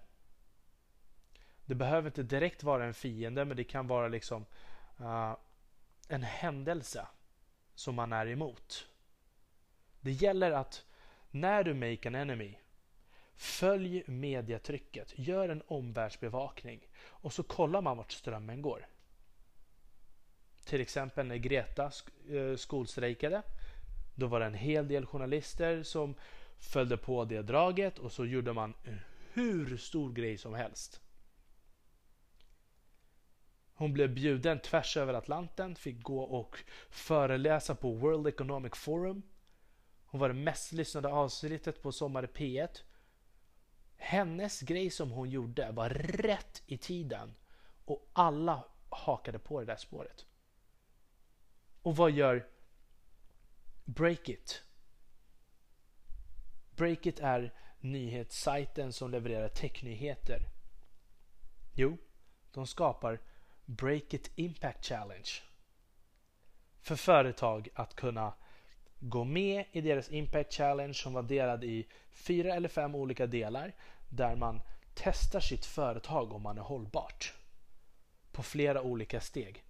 Det 1.65 1.75
behöver 1.75 2.07
inte 2.07 2.23
direkt 2.23 2.63
vara 2.63 2.85
en 2.85 2.93
fiende, 2.93 3.45
men 3.45 3.57
det 3.57 3.63
kan 3.63 3.87
vara 3.87 4.07
liksom 4.07 4.45
uh, 4.99 5.35
en 6.07 6.23
händelse 6.23 7.07
som 7.75 7.95
man 7.95 8.13
är 8.13 8.27
emot. 8.27 8.87
Det 10.01 10.11
gäller 10.11 10.51
att 10.51 10.85
när 11.35 11.63
du 11.63 11.73
make 11.73 12.07
an 12.07 12.15
enemy, 12.15 12.57
följ 13.35 14.03
mediatrycket, 14.07 15.13
gör 15.15 15.49
en 15.49 15.63
omvärldsbevakning 15.67 16.87
och 16.97 17.33
så 17.33 17.43
kollar 17.43 17.81
man 17.81 17.97
vart 17.97 18.11
strömmen 18.11 18.61
går. 18.61 18.87
Till 20.65 20.81
exempel 20.81 21.27
när 21.27 21.35
Greta 21.35 21.91
eh, 22.29 22.55
skolstrejkade. 22.55 23.41
Då 24.15 24.27
var 24.27 24.39
det 24.39 24.45
en 24.45 24.53
hel 24.53 24.87
del 24.87 25.05
journalister 25.05 25.83
som 25.83 26.15
följde 26.57 26.97
på 26.97 27.25
det 27.25 27.41
draget 27.41 27.99
och 27.99 28.11
så 28.11 28.25
gjorde 28.25 28.53
man 28.53 28.73
hur 29.33 29.77
stor 29.77 30.13
grej 30.13 30.37
som 30.37 30.53
helst. 30.53 31.01
Hon 33.73 33.93
blev 33.93 34.13
bjuden 34.13 34.59
tvärs 34.59 34.97
över 34.97 35.13
Atlanten, 35.13 35.75
fick 35.75 36.03
gå 36.03 36.19
och 36.19 36.59
föreläsa 36.89 37.75
på 37.75 37.93
World 37.93 38.27
Economic 38.27 38.73
Forum. 38.75 39.21
Hon 40.15 40.19
var 40.19 40.27
det 40.29 40.33
mest 40.33 40.71
lyssnade 40.71 41.07
avsnittet 41.07 41.81
på 41.81 41.91
Sommar 41.91 42.25
P1. 42.25 42.81
Hennes 43.97 44.61
grej 44.61 44.89
som 44.89 45.11
hon 45.11 45.29
gjorde 45.29 45.71
var 45.71 45.89
rätt 45.89 46.63
i 46.65 46.77
tiden 46.77 47.35
och 47.85 48.09
alla 48.13 48.63
hakade 48.89 49.39
på 49.39 49.59
det 49.59 49.65
där 49.65 49.75
spåret. 49.75 50.25
Och 51.81 51.95
vad 51.95 52.11
gör 52.11 52.47
Breakit? 53.85 54.63
Breakit 56.75 57.19
är 57.19 57.53
nyhetssajten 57.79 58.93
som 58.93 59.11
levererar 59.11 59.49
technyheter. 59.49 60.49
Jo, 61.73 61.97
de 62.51 62.67
skapar 62.67 63.21
Breakit 63.65 64.31
Impact 64.35 64.85
Challenge 64.85 65.31
för 66.81 66.95
företag 66.95 67.69
att 67.73 67.95
kunna 67.95 68.33
gå 68.99 69.23
med 69.23 69.65
i 69.71 69.81
deras 69.81 70.11
Impact 70.11 70.53
Challenge 70.53 70.93
som 70.93 71.13
var 71.13 71.23
delad 71.23 71.63
i 71.63 71.87
fyra 72.11 72.55
eller 72.55 72.69
fem 72.69 72.95
olika 72.95 73.27
delar 73.27 73.73
där 74.09 74.35
man 74.35 74.61
testar 74.93 75.39
sitt 75.39 75.65
företag 75.65 76.33
om 76.33 76.41
man 76.41 76.57
är 76.57 76.61
hållbart 76.61 77.33
på 78.31 78.43
flera 78.43 78.81
olika 78.81 79.21
steg. 79.21 79.63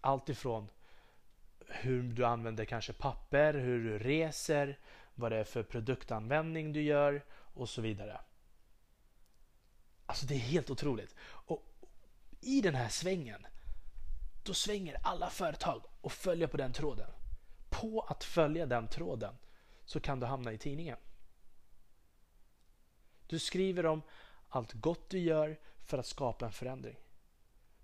Allt 0.00 0.28
ifrån 0.28 0.68
hur 1.68 2.02
du 2.02 2.24
använder 2.24 2.64
kanske 2.64 2.92
papper, 2.92 3.54
hur 3.54 3.84
du 3.84 3.98
reser, 3.98 4.78
vad 5.14 5.32
det 5.32 5.38
är 5.38 5.44
för 5.44 5.62
produktanvändning 5.62 6.72
du 6.72 6.82
gör 6.82 7.24
och 7.30 7.68
så 7.68 7.80
vidare. 7.80 8.20
Alltså 10.06 10.26
det 10.26 10.34
är 10.34 10.38
helt 10.38 10.70
otroligt. 10.70 11.14
Och 11.22 11.64
i 12.40 12.60
den 12.60 12.74
här 12.74 12.88
svängen, 12.88 13.46
då 14.44 14.54
svänger 14.54 14.96
alla 15.02 15.30
företag 15.30 15.82
och 16.00 16.12
följer 16.12 16.48
på 16.48 16.56
den 16.56 16.72
tråden. 16.72 17.10
På 17.80 18.00
att 18.00 18.24
följa 18.24 18.66
den 18.66 18.88
tråden 18.88 19.34
så 19.84 20.00
kan 20.00 20.20
du 20.20 20.26
hamna 20.26 20.52
i 20.52 20.58
tidningen. 20.58 20.98
Du 23.26 23.38
skriver 23.38 23.86
om 23.86 24.02
allt 24.48 24.72
gott 24.72 25.10
du 25.10 25.18
gör 25.18 25.60
för 25.78 25.98
att 25.98 26.06
skapa 26.06 26.46
en 26.46 26.52
förändring. 26.52 26.96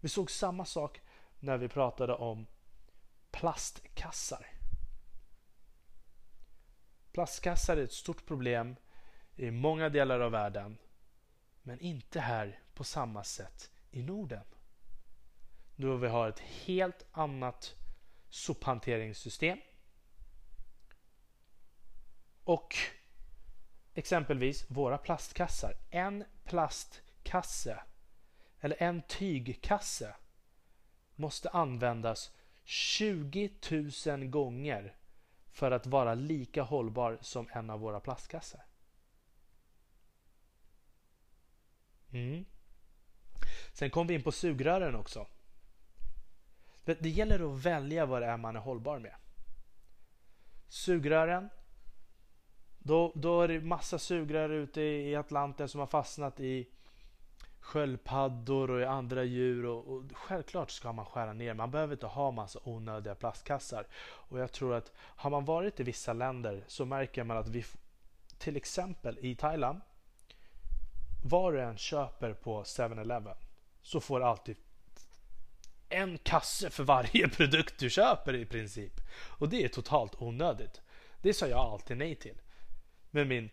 Vi 0.00 0.08
såg 0.08 0.30
samma 0.30 0.64
sak 0.64 1.00
när 1.38 1.56
vi 1.56 1.68
pratade 1.68 2.14
om 2.14 2.46
plastkassar. 3.30 4.46
Plastkassar 7.12 7.76
är 7.76 7.84
ett 7.84 7.92
stort 7.92 8.26
problem 8.26 8.76
i 9.36 9.50
många 9.50 9.88
delar 9.88 10.20
av 10.20 10.32
världen 10.32 10.78
men 11.62 11.80
inte 11.80 12.20
här 12.20 12.60
på 12.74 12.84
samma 12.84 13.24
sätt 13.24 13.70
i 13.90 14.02
Norden. 14.02 14.44
Då 15.76 15.96
vi 15.96 16.08
har 16.08 16.28
ett 16.28 16.40
helt 16.40 17.06
annat 17.12 17.74
sophanteringssystem. 18.28 19.58
Och 22.46 22.76
exempelvis 23.94 24.70
våra 24.70 24.98
plastkassar. 24.98 25.74
En 25.90 26.24
plastkasse 26.44 27.82
eller 28.60 28.82
en 28.82 29.02
tygkasse 29.02 30.16
måste 31.14 31.50
användas 31.50 32.32
20 32.64 33.50
000 34.06 34.24
gånger 34.24 34.96
för 35.50 35.70
att 35.70 35.86
vara 35.86 36.14
lika 36.14 36.62
hållbar 36.62 37.18
som 37.20 37.48
en 37.52 37.70
av 37.70 37.80
våra 37.80 38.00
plastkassar. 38.00 38.66
Mm. 42.12 42.44
Sen 43.72 43.90
kom 43.90 44.06
vi 44.06 44.14
in 44.14 44.22
på 44.22 44.32
sugrören 44.32 44.94
också. 44.94 45.26
Det 46.84 47.08
gäller 47.08 47.54
att 47.54 47.64
välja 47.64 48.06
vad 48.06 48.22
det 48.22 48.26
är 48.26 48.36
man 48.36 48.56
är 48.56 48.60
hållbar 48.60 48.98
med. 48.98 49.14
Sugrören. 50.68 51.48
Då, 52.86 53.12
då 53.14 53.42
är 53.42 53.48
det 53.48 53.60
massa 53.60 53.98
sugrör 53.98 54.48
ute 54.50 54.80
i 54.80 55.16
Atlanten 55.16 55.68
som 55.68 55.80
har 55.80 55.86
fastnat 55.86 56.40
i 56.40 56.68
sköldpaddor 57.60 58.70
och 58.70 58.80
i 58.80 58.84
andra 58.84 59.24
djur 59.24 59.66
och, 59.66 59.86
och, 59.86 60.02
självklart 60.12 60.70
ska 60.70 60.92
man 60.92 61.06
skära 61.06 61.32
ner. 61.32 61.54
Man 61.54 61.70
behöver 61.70 61.94
inte 61.94 62.06
ha 62.06 62.30
massa 62.30 62.58
onödiga 62.64 63.14
plastkassar. 63.14 63.86
Och 63.96 64.38
jag 64.38 64.52
tror 64.52 64.74
att 64.74 64.92
har 64.96 65.30
man 65.30 65.44
varit 65.44 65.80
i 65.80 65.82
vissa 65.82 66.12
länder 66.12 66.64
så 66.66 66.84
märker 66.84 67.24
man 67.24 67.36
att 67.36 67.48
vi 67.48 67.64
till 68.38 68.56
exempel 68.56 69.18
i 69.20 69.34
Thailand 69.34 69.80
var 71.24 71.52
du 71.52 71.60
än 71.60 71.76
köper 71.76 72.32
på 72.32 72.62
7-Eleven 72.62 73.36
så 73.82 74.00
får 74.00 74.20
du 74.20 74.26
alltid 74.26 74.56
en 75.88 76.18
kasse 76.18 76.70
för 76.70 76.84
varje 76.84 77.28
produkt 77.28 77.78
du 77.78 77.90
köper 77.90 78.34
i 78.34 78.46
princip. 78.46 79.00
Och 79.38 79.48
det 79.48 79.64
är 79.64 79.68
totalt 79.68 80.14
onödigt. 80.18 80.80
Det 81.22 81.34
sa 81.34 81.46
jag 81.46 81.58
alltid 81.58 81.96
nej 81.96 82.14
till. 82.14 82.38
Med 83.16 83.26
min 83.26 83.50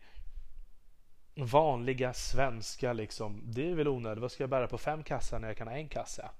vanliga 1.35 2.13
svenska 2.13 2.93
liksom. 2.93 3.41
Det 3.45 3.71
är 3.71 3.75
väl 3.75 3.87
onödigt. 3.87 4.21
Vad 4.21 4.31
ska 4.31 4.43
jag 4.43 4.49
bära 4.49 4.67
på 4.67 4.77
fem 4.77 5.03
kassar 5.03 5.39
när 5.39 5.47
jag 5.47 5.57
kan 5.57 5.67
ha 5.67 5.75
en 5.75 5.89
kassa? 5.89 6.31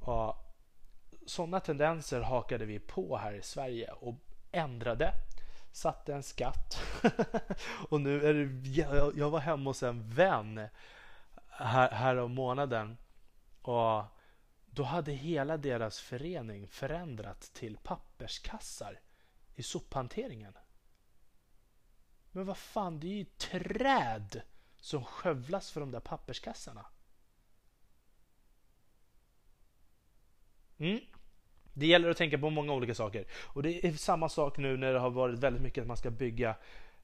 Och 0.00 0.36
sådana 1.26 1.60
tendenser 1.60 2.20
hakade 2.20 2.64
vi 2.64 2.78
på 2.78 3.16
här 3.16 3.32
i 3.32 3.42
Sverige 3.42 3.92
och 3.92 4.14
ändrade. 4.52 5.12
Satte 5.72 6.14
en 6.14 6.22
skatt. 6.22 6.80
och 7.88 8.00
nu 8.00 8.26
är 8.26 8.34
det, 8.34 8.68
jag, 8.68 9.18
jag 9.18 9.30
var 9.30 9.40
hemma 9.40 9.70
hos 9.70 9.82
en 9.82 10.10
vän 10.10 10.68
här, 11.48 11.90
här 11.90 12.16
om 12.16 12.34
månaden. 12.34 12.96
Och 13.62 14.02
då 14.66 14.82
hade 14.82 15.12
hela 15.12 15.56
deras 15.56 16.00
förening 16.00 16.68
förändrat 16.68 17.40
till 17.40 17.76
papperskassar 17.76 19.00
i 19.54 19.62
sophanteringen. 19.62 20.54
Men 22.34 22.46
vad 22.46 22.56
fan, 22.56 23.00
det 23.00 23.06
är 23.06 23.16
ju 23.16 23.24
träd 23.24 24.42
som 24.80 25.04
skövlas 25.04 25.70
för 25.70 25.80
de 25.80 25.90
där 25.90 26.00
papperskassarna. 26.00 26.86
Mm. 30.78 31.00
Det 31.72 31.86
gäller 31.86 32.10
att 32.10 32.16
tänka 32.16 32.38
på 32.38 32.50
många 32.50 32.72
olika 32.72 32.94
saker. 32.94 33.26
Och 33.34 33.62
det 33.62 33.86
är 33.86 33.92
samma 33.92 34.28
sak 34.28 34.58
nu 34.58 34.76
när 34.76 34.92
det 34.92 34.98
har 34.98 35.10
varit 35.10 35.38
väldigt 35.38 35.62
mycket 35.62 35.82
att 35.82 35.88
man 35.88 35.96
ska 35.96 36.10
bygga 36.10 36.56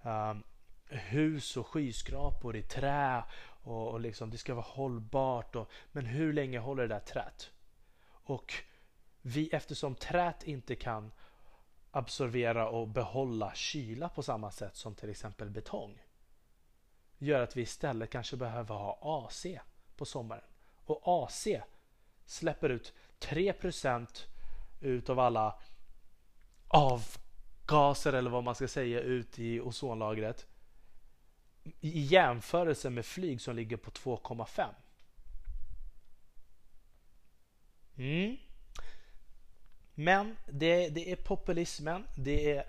um, 0.03 0.43
hus 0.89 1.57
och 1.57 1.67
skyskrapor 1.67 2.57
i 2.57 2.63
trä 2.63 3.25
och, 3.63 3.89
och 3.89 4.01
liksom 4.01 4.31
det 4.31 4.39
ska 4.39 4.55
vara 4.55 4.67
hållbart. 4.69 5.57
Och, 5.57 5.71
men 5.93 6.07
hur 6.07 6.33
länge 6.33 6.59
håller 6.59 6.83
det 6.83 6.95
där 6.95 7.01
trät? 7.01 7.51
Och 8.09 8.55
vi, 9.23 9.49
eftersom 9.49 9.95
trät 9.95 10.43
inte 10.43 10.77
kan 10.77 11.13
absorbera 11.91 12.69
och 12.69 12.89
behålla 12.89 13.55
kyla 13.55 14.09
på 14.09 14.23
samma 14.23 14.51
sätt 14.51 14.77
som 14.77 14.95
till 14.95 15.11
exempel 15.11 15.51
betong 15.51 16.03
gör 17.19 17.41
att 17.41 17.57
vi 17.57 17.63
istället 17.63 18.11
kanske 18.11 18.37
behöver 18.37 18.75
ha 18.75 19.27
AC 19.27 19.47
på 19.97 20.05
sommaren. 20.05 20.45
Och 20.85 21.03
AC 21.25 21.49
släpper 22.27 22.69
ut 22.69 22.95
3% 23.21 24.27
utav 24.81 25.21
alla 25.21 25.59
avgaser 26.69 28.13
eller 28.13 28.31
vad 28.31 28.45
man 28.45 28.55
ska 28.55 28.69
säga 28.69 29.01
ut 29.01 29.39
i 29.39 29.61
ozonlagret 29.61 30.47
i 31.81 32.01
jämförelse 32.01 32.91
med 32.91 33.07
flyg 33.07 33.41
som 33.41 33.57
ligger 33.57 33.77
på 33.77 33.91
2,5. 33.91 34.69
Mm. 37.97 38.37
Men 40.01 40.37
det, 40.47 40.89
det 40.89 41.13
är 41.13 41.17
populismen. 41.17 42.07
Det 42.17 42.57
är 42.57 42.65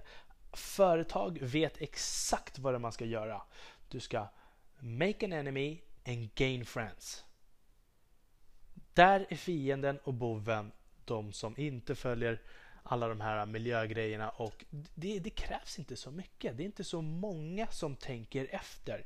företag 0.53 1.39
vet 1.41 1.81
exakt 1.81 2.59
vad 2.59 2.81
man 2.81 2.91
ska 2.91 3.05
göra. 3.05 3.41
Du 3.89 3.99
ska 3.99 4.27
make 4.79 5.25
an 5.25 5.33
enemy 5.33 5.81
and 6.07 6.35
gain 6.35 6.65
friends. 6.65 7.25
Där 8.93 9.25
är 9.29 9.35
fienden 9.35 9.99
och 10.03 10.13
boven 10.13 10.71
de 11.05 11.33
som 11.33 11.57
inte 11.57 11.95
följer 11.95 12.41
alla 12.83 13.07
de 13.07 13.21
här 13.21 13.45
miljögrejerna 13.45 14.29
och 14.29 14.65
det, 14.69 15.19
det, 15.19 15.29
krävs 15.29 15.79
inte 15.79 15.95
så 15.95 16.11
mycket. 16.11 16.57
Det 16.57 16.63
är 16.63 16.65
inte 16.65 16.83
så 16.83 17.01
många 17.01 17.67
som 17.67 17.95
tänker 17.95 18.47
efter. 18.51 19.05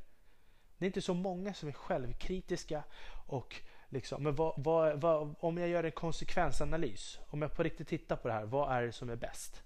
Det 0.78 0.84
är 0.84 0.86
inte 0.86 1.02
så 1.02 1.14
många 1.14 1.54
som 1.54 1.68
är 1.68 1.72
självkritiska 1.72 2.84
och 3.26 3.62
liksom, 3.88 4.22
men 4.22 4.34
vad, 4.34 4.54
vad, 4.56 5.00
vad, 5.00 5.34
om 5.40 5.58
jag 5.58 5.68
gör 5.68 5.84
en 5.84 5.92
konsekvensanalys, 5.92 7.18
om 7.26 7.42
jag 7.42 7.54
på 7.54 7.62
riktigt 7.62 7.88
tittar 7.88 8.16
på 8.16 8.28
det 8.28 8.34
här, 8.34 8.44
vad 8.44 8.76
är 8.76 8.82
det 8.82 8.92
som 8.92 9.10
är 9.10 9.16
bäst? 9.16 9.62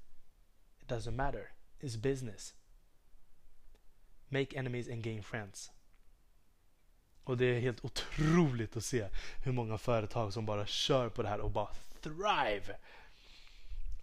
It 0.80 0.88
doesn't 0.88 1.10
matter. 1.10 1.52
It's 1.80 2.02
business. 2.02 2.54
Make 4.28 4.58
enemies 4.58 4.88
and 4.88 5.02
gain 5.02 5.22
friends. 5.22 5.72
Och 7.24 7.36
det 7.36 7.44
är 7.44 7.60
helt 7.60 7.84
otroligt 7.84 8.76
att 8.76 8.84
se 8.84 9.08
hur 9.44 9.52
många 9.52 9.78
företag 9.78 10.32
som 10.32 10.46
bara 10.46 10.66
kör 10.66 11.08
på 11.08 11.22
det 11.22 11.28
här 11.28 11.40
och 11.40 11.50
bara 11.50 11.68
thrive. 12.00 12.76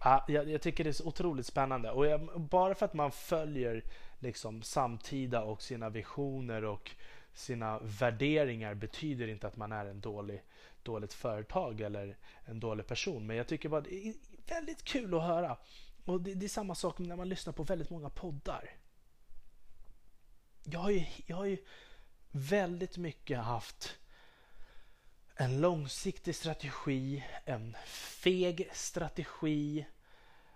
Ja, 0.00 0.24
jag, 0.28 0.50
jag 0.50 0.62
tycker 0.62 0.84
det 0.84 0.90
är 0.90 0.92
så 0.92 1.06
otroligt 1.06 1.46
spännande 1.46 1.90
och 1.90 2.06
jag, 2.06 2.40
bara 2.40 2.74
för 2.74 2.86
att 2.86 2.94
man 2.94 3.12
följer 3.12 3.84
liksom 4.18 4.62
samtida 4.62 5.42
och 5.42 5.62
sina 5.62 5.88
visioner 5.88 6.64
och 6.64 6.90
sina 7.38 7.78
värderingar 7.78 8.74
betyder 8.74 9.28
inte 9.28 9.46
att 9.46 9.56
man 9.56 9.72
är 9.72 9.86
en 9.86 10.00
dålig, 10.00 10.42
dåligt 10.82 11.12
företag 11.12 11.80
eller 11.80 12.16
en 12.44 12.60
dålig 12.60 12.86
person. 12.86 13.26
Men 13.26 13.36
jag 13.36 13.46
tycker 13.46 13.68
bara 13.68 13.80
det 13.80 14.08
är 14.08 14.14
väldigt 14.46 14.84
kul 14.84 15.14
att 15.14 15.22
höra. 15.22 15.56
Och 16.04 16.20
det, 16.20 16.34
det 16.34 16.46
är 16.46 16.48
samma 16.48 16.74
sak 16.74 16.98
när 16.98 17.16
man 17.16 17.28
lyssnar 17.28 17.52
på 17.52 17.62
väldigt 17.62 17.90
många 17.90 18.10
poddar. 18.10 18.70
Jag 20.64 20.80
har 20.80 20.90
ju, 20.90 21.04
jag 21.26 21.36
har 21.36 21.44
ju 21.44 21.58
väldigt 22.30 22.96
mycket 22.96 23.38
haft 23.38 23.98
en 25.34 25.60
långsiktig 25.60 26.34
strategi, 26.34 27.24
en 27.44 27.76
feg 27.86 28.68
strategi. 28.72 29.86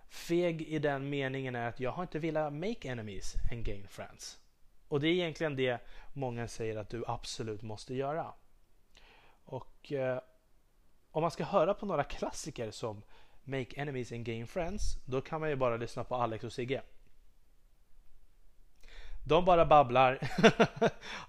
Feg 0.09 0.63
i 0.63 0.79
den 0.79 1.11
meningen 1.11 1.55
är 1.55 1.69
att 1.69 1.81
jag 1.81 1.91
har 1.91 2.03
inte 2.03 2.19
velat 2.19 2.53
make 2.53 2.89
enemies 2.89 3.35
and 3.53 3.65
gain 3.65 3.89
friends. 3.89 4.42
Och 4.93 5.01
det 5.01 5.09
är 5.09 5.13
egentligen 5.13 5.57
det 5.57 5.81
många 6.13 6.49
säger 6.49 6.77
att 6.77 6.89
du 6.89 7.05
absolut 7.07 7.63
måste 7.63 7.95
göra. 7.95 8.33
Och 9.45 9.93
eh, 9.93 10.21
om 11.11 11.23
man 11.23 11.31
ska 11.31 11.45
höra 11.45 11.75
på 11.75 11.87
några 11.87 12.05
klassiker 12.05 12.71
som 12.71 13.03
Make 13.45 13.81
Enemies 13.81 14.13
and 14.13 14.25
Gain 14.25 14.47
Friends, 14.47 14.97
då 15.05 15.21
kan 15.21 15.41
man 15.41 15.51
ju 15.51 15.57
bara 15.57 15.77
lyssna 15.77 16.05
på 16.05 16.15
Alex 16.15 16.45
och 16.45 16.53
Sigge. 16.53 16.83
De 19.27 19.45
bara 19.45 19.67
babblar, 19.67 20.19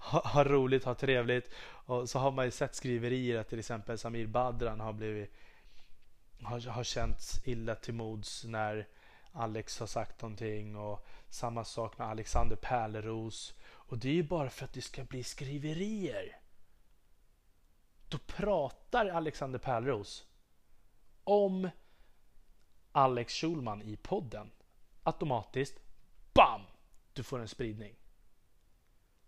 har 0.00 0.44
roligt, 0.44 0.84
har 0.84 0.94
trevligt. 0.94 1.50
Och 1.64 2.08
så 2.08 2.18
har 2.18 2.30
man 2.30 2.44
ju 2.44 2.50
sett 2.50 2.74
skriverier 2.74 3.38
att 3.38 3.48
till 3.48 3.58
exempel 3.58 3.98
Samir 3.98 4.26
Badran 4.26 4.80
har 4.80 4.92
blivit 4.92 5.34
har, 6.42 6.70
har 6.70 6.84
känts 6.84 7.40
illa 7.44 7.74
till 7.74 7.94
mods 7.94 8.44
när 8.44 8.88
Alex 9.32 9.80
har 9.80 9.86
sagt 9.86 10.22
någonting 10.22 10.76
och 10.76 11.06
samma 11.34 11.64
sak 11.64 11.98
med 11.98 12.08
Alexander 12.08 12.56
Pärleros. 12.56 13.54
Och 13.64 13.98
det 13.98 14.08
är 14.08 14.12
ju 14.12 14.22
bara 14.22 14.50
för 14.50 14.64
att 14.64 14.72
det 14.72 14.82
ska 14.82 15.04
bli 15.04 15.24
skriverier. 15.24 16.40
Då 18.08 18.18
pratar 18.18 19.06
Alexander 19.06 19.58
Pärleros 19.58 20.26
om 21.24 21.70
Alex 22.92 23.34
Schulman 23.34 23.82
i 23.82 23.96
podden. 23.96 24.50
Automatiskt, 25.02 25.80
BAM! 26.34 26.60
Du 27.12 27.22
får 27.22 27.40
en 27.40 27.48
spridning. 27.48 27.94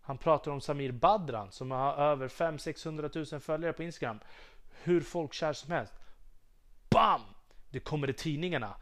Han 0.01 0.19
pratar 0.19 0.51
om 0.51 0.61
Samir 0.61 0.93
Badran 0.93 1.53
som 1.53 1.71
har 1.71 1.95
över 1.95 2.29
500-600 2.29 3.33
000 3.33 3.41
följare 3.41 3.73
på 3.73 3.83
Instagram. 3.83 4.21
Hur 4.83 5.01
folkkär 5.01 5.53
som 5.53 5.71
helst. 5.71 5.95
BAM! 6.91 7.21
Det 7.71 7.81
kommer 7.81 8.11
i 8.11 8.13
tidningarna 8.13 8.77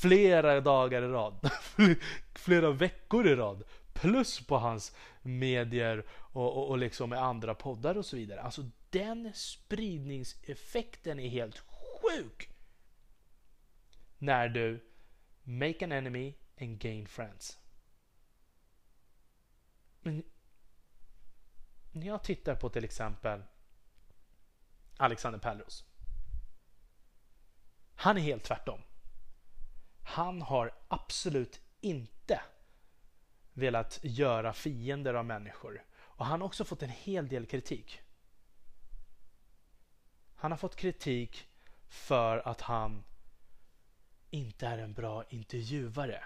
flera 0.00 0.60
dagar 0.60 1.02
i 1.02 1.08
rad. 1.08 1.50
flera 2.34 2.70
veckor 2.70 3.26
i 3.26 3.34
rad. 3.34 3.64
Plus 3.92 4.46
på 4.46 4.58
hans 4.58 4.94
medier 5.22 6.04
och, 6.08 6.56
och, 6.56 6.68
och 6.68 6.78
liksom 6.78 7.10
med 7.10 7.22
andra 7.22 7.54
poddar 7.54 7.96
och 7.96 8.06
så 8.06 8.16
vidare. 8.16 8.40
Alltså 8.40 8.70
den 8.90 9.32
spridningseffekten 9.34 11.20
är 11.20 11.28
helt 11.28 11.58
sjuk. 11.58 12.48
När 14.18 14.48
du 14.48 14.84
make 15.42 15.84
an 15.84 15.92
enemy 15.92 16.34
and 16.60 16.78
gain 16.78 17.06
friends. 17.06 17.58
Men 20.00 20.22
när 21.92 22.06
jag 22.06 22.24
tittar 22.24 22.54
på 22.54 22.68
till 22.68 22.84
exempel 22.84 23.42
Alexander 24.96 25.38
Pärleros. 25.38 25.84
Han 27.94 28.16
är 28.16 28.20
helt 28.20 28.44
tvärtom. 28.44 28.80
Han 30.08 30.42
har 30.42 30.70
absolut 30.88 31.60
inte 31.80 32.40
velat 33.52 34.00
göra 34.02 34.52
fiender 34.52 35.14
av 35.14 35.24
människor. 35.24 35.84
Och 35.96 36.26
han 36.26 36.40
har 36.40 36.46
också 36.46 36.64
fått 36.64 36.82
en 36.82 36.90
hel 36.90 37.28
del 37.28 37.46
kritik. 37.46 38.00
Han 40.34 40.50
har 40.50 40.58
fått 40.58 40.76
kritik 40.76 41.48
för 41.88 42.48
att 42.48 42.60
han 42.60 43.04
inte 44.30 44.66
är 44.66 44.78
en 44.78 44.92
bra 44.92 45.24
intervjuare. 45.28 46.24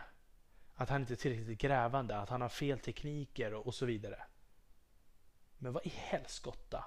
Att 0.74 0.88
han 0.88 1.00
inte 1.00 1.14
är 1.14 1.16
tillräckligt 1.16 1.60
grävande, 1.60 2.18
att 2.18 2.28
han 2.28 2.40
har 2.40 2.48
fel 2.48 2.78
tekniker 2.78 3.54
och, 3.54 3.66
och 3.66 3.74
så 3.74 3.86
vidare. 3.86 4.22
Men 5.58 5.72
vad 5.72 5.86
i 5.86 5.92
helskotta? 5.94 6.84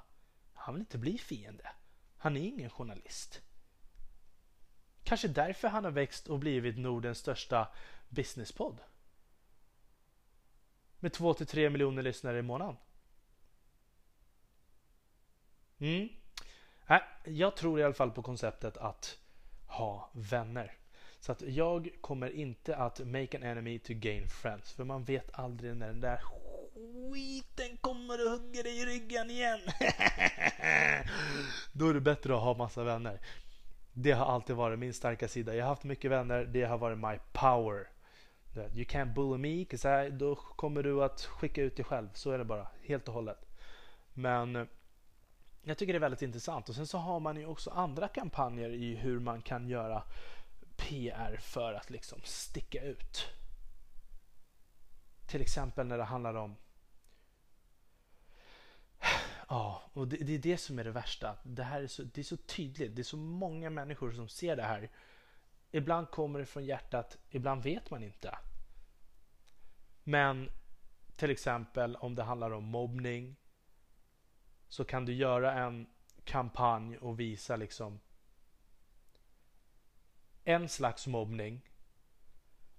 Han 0.53 0.73
vill 0.73 0.81
inte 0.81 0.97
bli 0.97 1.17
fiende. 1.17 1.71
Han 2.17 2.37
är 2.37 2.41
ingen 2.41 2.69
journalist. 2.69 3.41
Kanske 5.03 5.27
därför 5.27 5.67
han 5.67 5.83
har 5.83 5.91
växt 5.91 6.27
och 6.27 6.39
blivit 6.39 6.77
Nordens 6.77 7.17
största 7.17 7.67
businesspodd. 8.09 8.81
Med 10.99 11.11
2-3 11.11 11.69
miljoner 11.69 12.01
lyssnare 12.01 12.39
i 12.39 12.41
månaden. 12.41 12.75
Mm. 15.79 16.09
Äh, 16.87 16.97
jag 17.25 17.55
tror 17.55 17.79
i 17.79 17.83
alla 17.83 17.93
fall 17.93 18.11
på 18.11 18.21
konceptet 18.21 18.77
att 18.77 19.19
ha 19.67 20.09
vänner. 20.13 20.77
Så 21.19 21.31
att 21.31 21.41
jag 21.41 21.89
kommer 22.01 22.29
inte 22.29 22.75
att 22.75 22.99
make 22.99 23.37
an 23.37 23.43
enemy 23.43 23.79
to 23.79 23.93
gain 23.93 24.27
friends. 24.29 24.73
För 24.73 24.83
man 24.83 25.03
vet 25.03 25.29
aldrig 25.33 25.75
när 25.75 25.87
den 25.87 26.01
där 26.01 26.21
skiten 27.13 27.77
kommer 27.77 28.25
och 28.25 28.31
hugger 28.31 28.63
dig 28.63 28.81
i 28.81 28.85
ryggen 28.85 29.29
igen. 29.29 29.59
Då 31.73 31.89
är 31.89 31.93
det 31.93 32.01
bättre 32.01 32.35
att 32.35 32.41
ha 32.41 32.53
massa 32.57 32.83
vänner. 32.83 33.19
Det 33.93 34.11
har 34.11 34.25
alltid 34.25 34.55
varit 34.55 34.79
min 34.79 34.93
starka 34.93 35.27
sida. 35.27 35.55
Jag 35.55 35.65
har 35.65 35.69
haft 35.69 35.83
mycket 35.83 36.11
vänner. 36.11 36.45
Det 36.45 36.63
har 36.63 36.77
varit 36.77 36.97
my 36.97 37.19
power. 37.31 37.89
You 38.55 38.85
can't 38.85 39.13
bully 39.13 39.37
me, 39.37 39.65
cause 39.65 40.05
I, 40.05 40.09
då 40.09 40.35
kommer 40.35 40.83
du 40.83 41.03
att 41.03 41.21
skicka 41.21 41.61
ut 41.61 41.75
dig 41.75 41.85
själv. 41.85 42.09
Så 42.13 42.31
är 42.31 42.37
det 42.37 42.45
bara, 42.45 42.67
helt 42.83 43.07
och 43.07 43.13
hållet. 43.13 43.45
Men 44.13 44.55
eh, 44.55 44.65
jag 45.63 45.77
tycker 45.77 45.93
det 45.93 45.97
är 45.97 46.01
väldigt 46.01 46.21
intressant. 46.21 46.69
Och 46.69 46.75
sen 46.75 46.87
så 46.87 46.97
har 46.97 47.19
man 47.19 47.37
ju 47.37 47.45
också 47.45 47.69
andra 47.69 48.07
kampanjer 48.07 48.69
i 48.69 48.95
hur 48.95 49.19
man 49.19 49.41
kan 49.41 49.67
göra 49.67 50.03
PR 50.77 51.37
för 51.41 51.73
att 51.73 51.89
liksom 51.89 52.19
sticka 52.23 52.81
ut. 52.81 53.27
Till 55.27 55.41
exempel 55.41 55.87
när 55.87 55.97
det 55.97 56.03
handlar 56.03 56.35
om 56.35 56.55
Ja, 59.49 59.81
och 59.93 60.07
det, 60.07 60.17
det, 60.17 60.33
är 60.33 60.39
det 60.39 60.57
som 60.57 60.79
är 60.79 60.83
det 60.83 60.91
värsta. 60.91 61.35
Det 61.43 61.63
här 61.63 61.81
är 61.81 61.87
så, 61.87 62.03
det 62.03 62.21
är 62.21 62.25
så 62.25 62.37
tydligt. 62.37 62.95
Det 62.95 63.01
är 63.01 63.03
så 63.03 63.17
många 63.17 63.69
människor 63.69 64.11
som 64.11 64.29
ser 64.29 64.55
det 64.55 64.63
här. 64.63 64.89
Ibland 65.71 66.09
kommer 66.09 66.39
det 66.39 66.45
från 66.45 66.65
hjärtat, 66.65 67.17
ibland 67.29 67.63
vet 67.63 67.89
man 67.89 68.03
inte. 68.03 68.37
Men 70.03 70.49
till 71.15 71.29
exempel 71.29 71.95
om 71.95 72.15
det 72.15 72.23
handlar 72.23 72.51
om 72.51 72.63
mobbning 72.63 73.35
så 74.67 74.85
kan 74.85 75.05
du 75.05 75.13
göra 75.13 75.53
en 75.53 75.87
kampanj 76.23 76.97
och 76.97 77.19
visa 77.19 77.55
liksom 77.55 77.99
en 80.43 80.69
slags 80.69 81.07
mobbning 81.07 81.61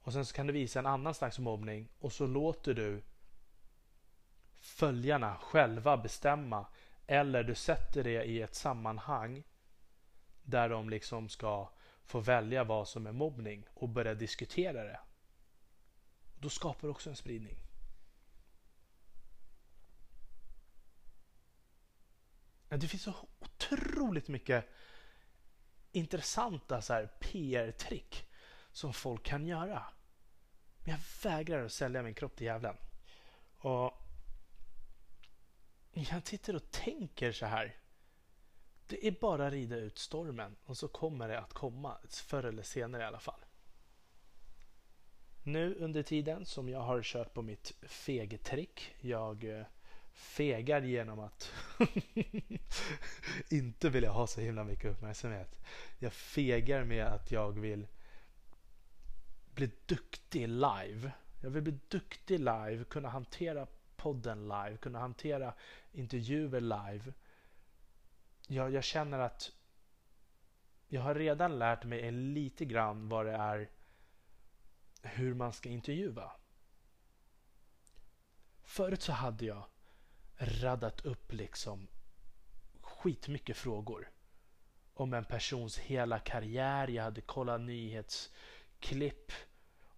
och 0.02 0.12
sen 0.12 0.26
så 0.26 0.34
kan 0.34 0.46
du 0.46 0.52
visa 0.52 0.78
en 0.78 0.86
annan 0.86 1.14
slags 1.14 1.38
mobbning 1.38 1.88
och 1.98 2.12
så 2.12 2.26
låter 2.26 2.74
du 2.74 3.02
följarna 4.64 5.36
själva 5.36 5.96
bestämma 5.96 6.66
eller 7.06 7.44
du 7.44 7.54
sätter 7.54 8.04
det 8.04 8.24
i 8.24 8.42
ett 8.42 8.54
sammanhang 8.54 9.42
där 10.42 10.68
de 10.68 10.90
liksom 10.90 11.28
ska 11.28 11.70
få 12.04 12.20
välja 12.20 12.64
vad 12.64 12.88
som 12.88 13.06
är 13.06 13.12
mobbning 13.12 13.66
och 13.74 13.88
börja 13.88 14.14
diskutera 14.14 14.84
det. 14.84 15.00
Då 16.38 16.48
skapar 16.48 16.88
du 16.88 16.88
också 16.88 17.10
en 17.10 17.16
spridning. 17.16 17.56
Det 22.68 22.88
finns 22.88 23.02
så 23.02 23.14
otroligt 23.38 24.28
mycket 24.28 24.68
intressanta 25.92 27.06
PR-trick 27.20 28.28
som 28.72 28.92
folk 28.92 29.22
kan 29.22 29.46
göra. 29.46 29.86
Men 30.78 30.90
jag 30.90 31.30
vägrar 31.30 31.64
att 31.64 31.72
sälja 31.72 32.02
min 32.02 32.14
kropp 32.14 32.36
till 32.36 32.46
djävulen. 32.46 32.76
Och 33.58 34.03
jag 35.94 36.26
sitter 36.26 36.56
och 36.56 36.70
tänker 36.70 37.32
så 37.32 37.46
här. 37.46 37.76
Det 38.86 39.06
är 39.06 39.12
bara 39.20 39.46
att 39.46 39.52
rida 39.52 39.76
ut 39.76 39.98
stormen 39.98 40.56
och 40.64 40.76
så 40.76 40.88
kommer 40.88 41.28
det 41.28 41.40
att 41.40 41.52
komma 41.52 41.98
förr 42.10 42.44
eller 42.44 42.62
senare 42.62 43.02
i 43.02 43.06
alla 43.06 43.20
fall. 43.20 43.44
Nu 45.42 45.74
under 45.74 46.02
tiden 46.02 46.46
som 46.46 46.68
jag 46.68 46.80
har 46.80 47.02
kört 47.02 47.34
på 47.34 47.42
mitt 47.42 47.72
fegtrick. 47.82 48.94
Jag 49.00 49.44
eh, 49.44 49.66
fegar 50.12 50.82
genom 50.82 51.20
att 51.20 51.52
inte 53.50 53.90
vilja 53.90 54.10
ha 54.10 54.26
så 54.26 54.40
himla 54.40 54.64
mycket 54.64 54.90
uppmärksamhet. 54.90 55.56
Jag 55.98 56.12
fegar 56.12 56.84
med 56.84 57.06
att 57.06 57.30
jag 57.30 57.60
vill 57.60 57.86
bli 59.54 59.70
duktig 59.86 60.48
live. 60.48 61.12
Jag 61.42 61.50
vill 61.50 61.62
bli 61.62 61.78
duktig 61.88 62.38
live, 62.38 62.84
kunna 62.84 63.08
hantera 63.08 63.66
podden 64.04 64.42
live, 64.48 64.76
kunna 64.76 64.98
hantera 64.98 65.54
intervjuer 65.92 66.60
live. 66.60 67.12
Jag, 68.48 68.72
jag 68.72 68.84
känner 68.84 69.18
att 69.18 69.52
jag 70.88 71.00
har 71.00 71.14
redan 71.14 71.58
lärt 71.58 71.84
mig 71.84 72.12
lite 72.12 72.64
grann 72.64 73.08
vad 73.08 73.26
det 73.26 73.32
är 73.32 73.70
hur 75.02 75.34
man 75.34 75.52
ska 75.52 75.68
intervjua. 75.68 76.32
Förut 78.62 79.02
så 79.02 79.12
hade 79.12 79.44
jag 79.44 79.64
raddat 80.36 81.00
upp 81.00 81.32
liksom 81.32 81.88
skitmycket 82.80 83.56
frågor 83.56 84.10
om 84.94 85.14
en 85.14 85.24
persons 85.24 85.78
hela 85.78 86.18
karriär. 86.18 86.88
Jag 86.88 87.02
hade 87.02 87.20
kollat 87.20 87.60
nyhetsklipp 87.60 89.32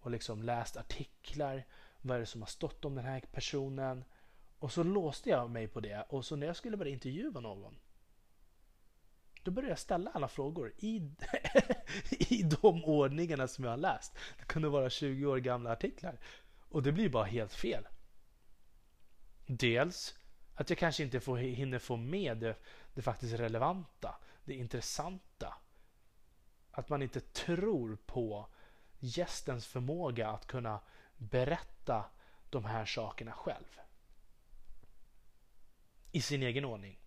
och 0.00 0.10
liksom 0.10 0.42
läst 0.42 0.76
artiklar. 0.76 1.64
Vad 2.06 2.16
är 2.16 2.20
det 2.20 2.26
som 2.26 2.42
har 2.42 2.48
stått 2.48 2.84
om 2.84 2.94
den 2.94 3.04
här 3.04 3.20
personen? 3.32 4.04
Och 4.58 4.72
så 4.72 4.82
låste 4.82 5.30
jag 5.30 5.50
mig 5.50 5.68
på 5.68 5.80
det 5.80 6.06
och 6.08 6.24
så 6.24 6.36
när 6.36 6.46
jag 6.46 6.56
skulle 6.56 6.76
börja 6.76 6.92
intervjua 6.92 7.40
någon 7.40 7.78
då 9.46 9.52
började 9.52 9.72
jag 9.72 9.78
ställa 9.78 10.10
alla 10.10 10.28
frågor 10.28 10.72
i, 10.76 10.96
i 12.10 12.42
de 12.42 12.84
ordningarna 12.84 13.48
som 13.48 13.64
jag 13.64 13.72
har 13.72 13.76
läst. 13.76 14.16
Det 14.38 14.44
kunde 14.44 14.68
vara 14.68 14.90
20 14.90 15.26
år 15.26 15.38
gamla 15.38 15.72
artiklar. 15.72 16.18
Och 16.68 16.82
det 16.82 16.92
blir 16.92 17.08
bara 17.08 17.24
helt 17.24 17.54
fel. 17.54 17.88
Dels 19.46 20.18
att 20.54 20.70
jag 20.70 20.78
kanske 20.78 21.02
inte 21.02 21.20
får, 21.20 21.36
hinner 21.36 21.78
få 21.78 21.96
med 21.96 22.38
det, 22.38 22.56
det 22.94 23.02
faktiskt 23.02 23.34
relevanta, 23.34 24.14
det 24.44 24.54
intressanta. 24.54 25.54
Att 26.70 26.88
man 26.88 27.02
inte 27.02 27.20
tror 27.20 27.98
på 28.06 28.48
gästens 28.98 29.66
förmåga 29.66 30.28
att 30.28 30.46
kunna 30.46 30.80
berätta 31.16 32.04
de 32.50 32.64
här 32.64 32.84
sakerna 32.84 33.32
själv. 33.32 33.80
I 36.12 36.20
sin 36.20 36.42
egen 36.42 36.64
ordning. 36.64 36.98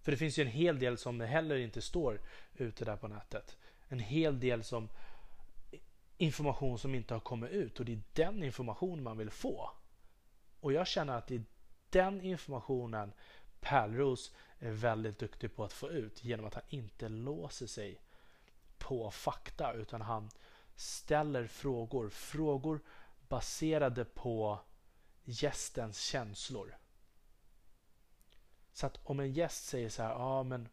För 0.00 0.12
det 0.12 0.16
finns 0.16 0.38
ju 0.38 0.42
en 0.42 0.48
hel 0.48 0.78
del 0.78 0.98
som 0.98 1.20
heller 1.20 1.56
inte 1.56 1.82
står 1.82 2.20
ute 2.54 2.84
där 2.84 2.96
på 2.96 3.08
nätet. 3.08 3.56
En 3.88 4.00
hel 4.00 4.40
del 4.40 4.64
som 4.64 4.88
information 6.16 6.78
som 6.78 6.94
inte 6.94 7.14
har 7.14 7.20
kommit 7.20 7.50
ut 7.50 7.80
och 7.80 7.84
det 7.84 7.92
är 7.92 8.02
den 8.12 8.42
information 8.42 9.02
man 9.02 9.18
vill 9.18 9.30
få. 9.30 9.70
Och 10.60 10.72
jag 10.72 10.86
känner 10.86 11.12
att 11.12 11.26
det 11.26 11.34
är 11.34 11.44
den 11.90 12.20
informationen 12.20 13.12
Pärlros 13.60 14.34
är 14.58 14.70
väldigt 14.70 15.18
duktig 15.18 15.56
på 15.56 15.64
att 15.64 15.72
få 15.72 15.90
ut 15.90 16.24
genom 16.24 16.46
att 16.46 16.54
han 16.54 16.62
inte 16.68 17.08
låser 17.08 17.66
sig 17.66 18.00
på 18.78 19.10
fakta 19.10 19.72
utan 19.72 20.00
han 20.00 20.30
ställer 20.80 21.46
frågor. 21.46 22.08
Frågor 22.08 22.80
baserade 23.28 24.04
på 24.04 24.60
gästens 25.24 26.00
känslor. 26.00 26.78
Så 28.72 28.86
att 28.86 29.06
om 29.06 29.20
en 29.20 29.32
gäst 29.32 29.64
säger 29.64 29.88
så 29.88 30.02
här, 30.02 30.10
ja 30.10 30.42
men 30.42 30.68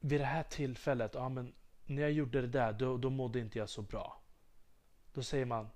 vid 0.00 0.20
det 0.20 0.24
här 0.24 0.42
tillfället, 0.42 1.14
ja 1.14 1.28
men 1.28 1.54
när 1.86 2.02
jag 2.02 2.12
gjorde 2.12 2.40
det 2.40 2.46
där, 2.46 2.72
då, 2.72 2.96
då 2.96 3.10
mådde 3.10 3.40
inte 3.40 3.58
jag 3.58 3.68
så 3.68 3.82
bra. 3.82 4.22
Då 5.12 5.22
säger 5.22 5.44
man, 5.44 5.68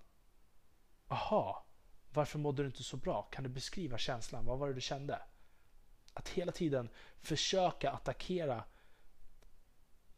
aha, 1.08 1.66
varför 2.12 2.38
mådde 2.38 2.62
du 2.62 2.66
inte 2.66 2.82
så 2.82 2.96
bra? 2.96 3.22
Kan 3.22 3.44
du 3.44 3.50
beskriva 3.50 3.98
känslan? 3.98 4.44
Vad 4.44 4.58
var 4.58 4.68
det 4.68 4.74
du 4.74 4.80
kände? 4.80 5.22
Att 6.12 6.28
hela 6.28 6.52
tiden 6.52 6.88
försöka 7.20 7.90
attackera, 7.90 8.64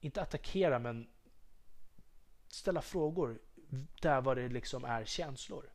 inte 0.01 0.23
attackera 0.23 0.79
men 0.79 1.14
ställa 2.55 2.83
frågor 2.83 3.39
där 4.03 4.21
vad 4.21 4.37
det 4.37 4.49
liksom 4.49 4.85
är 4.85 5.05
känslor. 5.05 5.73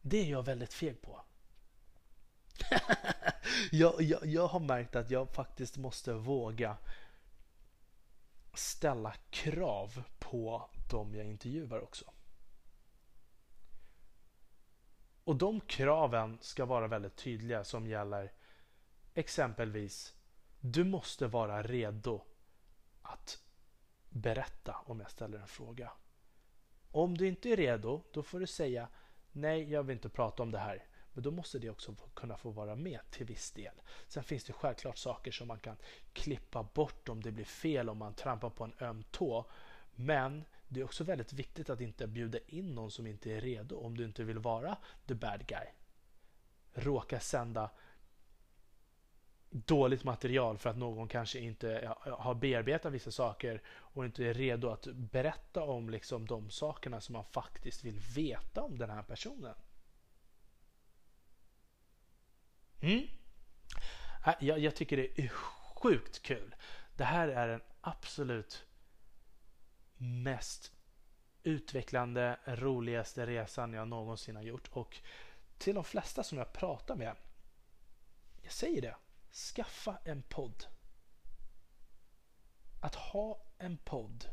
Det 0.00 0.16
är 0.18 0.30
jag 0.30 0.42
väldigt 0.42 0.72
feg 0.72 1.02
på. 1.02 1.20
jag, 3.70 4.02
jag, 4.02 4.26
jag 4.26 4.46
har 4.46 4.60
märkt 4.60 4.96
att 4.96 5.10
jag 5.10 5.34
faktiskt 5.34 5.76
måste 5.76 6.12
våga 6.12 6.76
ställa 8.54 9.14
krav 9.30 10.02
på 10.18 10.70
dem 10.90 11.14
jag 11.14 11.26
intervjuar 11.26 11.80
också. 11.80 12.12
Och 15.24 15.36
de 15.36 15.60
kraven 15.60 16.38
ska 16.40 16.64
vara 16.64 16.88
väldigt 16.88 17.16
tydliga 17.16 17.64
som 17.64 17.86
gäller 17.86 18.32
exempelvis 19.14 20.14
du 20.60 20.84
måste 20.84 21.26
vara 21.26 21.62
redo 21.62 22.24
att 23.08 23.38
berätta 24.08 24.76
om 24.84 25.00
jag 25.00 25.10
ställer 25.10 25.38
en 25.38 25.48
fråga. 25.48 25.92
Om 26.90 27.16
du 27.16 27.26
inte 27.26 27.48
är 27.48 27.56
redo, 27.56 28.02
då 28.12 28.22
får 28.22 28.40
du 28.40 28.46
säga 28.46 28.88
nej, 29.32 29.72
jag 29.72 29.82
vill 29.82 29.94
inte 29.96 30.08
prata 30.08 30.42
om 30.42 30.50
det 30.50 30.58
här. 30.58 30.84
Men 31.12 31.22
då 31.22 31.30
måste 31.30 31.58
det 31.58 31.70
också 31.70 31.94
kunna 32.14 32.36
få 32.36 32.50
vara 32.50 32.76
med 32.76 33.00
till 33.10 33.26
viss 33.26 33.50
del. 33.50 33.74
Sen 34.08 34.24
finns 34.24 34.44
det 34.44 34.52
självklart 34.52 34.98
saker 34.98 35.32
som 35.32 35.48
man 35.48 35.58
kan 35.58 35.76
klippa 36.12 36.62
bort 36.62 37.08
om 37.08 37.22
det 37.22 37.32
blir 37.32 37.44
fel, 37.44 37.88
om 37.88 37.98
man 37.98 38.14
trampar 38.14 38.50
på 38.50 38.64
en 38.64 38.74
öm 38.80 39.02
tå. 39.10 39.50
Men 39.94 40.44
det 40.68 40.80
är 40.80 40.84
också 40.84 41.04
väldigt 41.04 41.32
viktigt 41.32 41.70
att 41.70 41.80
inte 41.80 42.06
bjuda 42.06 42.38
in 42.46 42.74
någon 42.74 42.90
som 42.90 43.06
inte 43.06 43.32
är 43.32 43.40
redo 43.40 43.76
om 43.78 43.96
du 43.96 44.04
inte 44.04 44.24
vill 44.24 44.38
vara 44.38 44.76
the 45.06 45.14
bad 45.14 45.46
guy. 45.46 45.66
Råka 46.72 47.20
sända 47.20 47.70
dåligt 49.50 50.04
material 50.04 50.58
för 50.58 50.70
att 50.70 50.76
någon 50.76 51.08
kanske 51.08 51.38
inte 51.38 51.94
har 52.18 52.34
bearbetat 52.34 52.92
vissa 52.92 53.10
saker 53.10 53.62
och 53.68 54.04
inte 54.04 54.24
är 54.24 54.34
redo 54.34 54.68
att 54.68 54.86
berätta 54.86 55.62
om 55.62 55.90
liksom 55.90 56.26
de 56.26 56.50
sakerna 56.50 57.00
som 57.00 57.12
man 57.12 57.24
faktiskt 57.24 57.84
vill 57.84 58.00
veta 58.14 58.62
om 58.62 58.78
den 58.78 58.90
här 58.90 59.02
personen. 59.02 59.54
Mm. 62.80 63.06
Äh, 64.26 64.34
jag, 64.40 64.58
jag 64.58 64.76
tycker 64.76 64.96
det 64.96 65.20
är 65.20 65.28
sjukt 65.28 66.22
kul. 66.22 66.54
Det 66.96 67.04
här 67.04 67.28
är 67.28 67.48
den 67.48 67.60
absolut 67.80 68.64
mest 69.96 70.72
utvecklande, 71.42 72.38
roligaste 72.44 73.26
resan 73.26 73.72
jag 73.72 73.88
någonsin 73.88 74.36
har 74.36 74.42
gjort. 74.42 74.68
Och 74.70 74.98
till 75.58 75.74
de 75.74 75.84
flesta 75.84 76.22
som 76.22 76.38
jag 76.38 76.52
pratar 76.52 76.96
med, 76.96 77.16
jag 78.42 78.52
säger 78.52 78.82
det, 78.82 78.96
skaffa 79.38 79.98
en 80.04 80.22
podd. 80.22 80.64
Att 82.80 82.94
ha 82.94 83.42
en 83.58 83.78
podd 83.78 84.24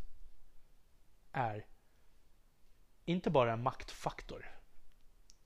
är 1.32 1.66
inte 3.06 3.30
bara 3.30 3.54
en 3.54 3.64
maktfaktor. 3.64 4.46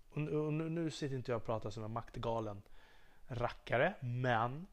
Och 0.10 0.22
nu, 0.22 0.70
nu 0.70 0.92
sitter 0.92 1.16
inte 1.16 1.32
jag 1.32 1.38
och 1.38 1.46
pratar 1.46 1.70
som 1.70 1.84
en 1.84 1.92
maktgalen 1.92 2.62
rackare, 3.28 3.96
men 4.02 4.68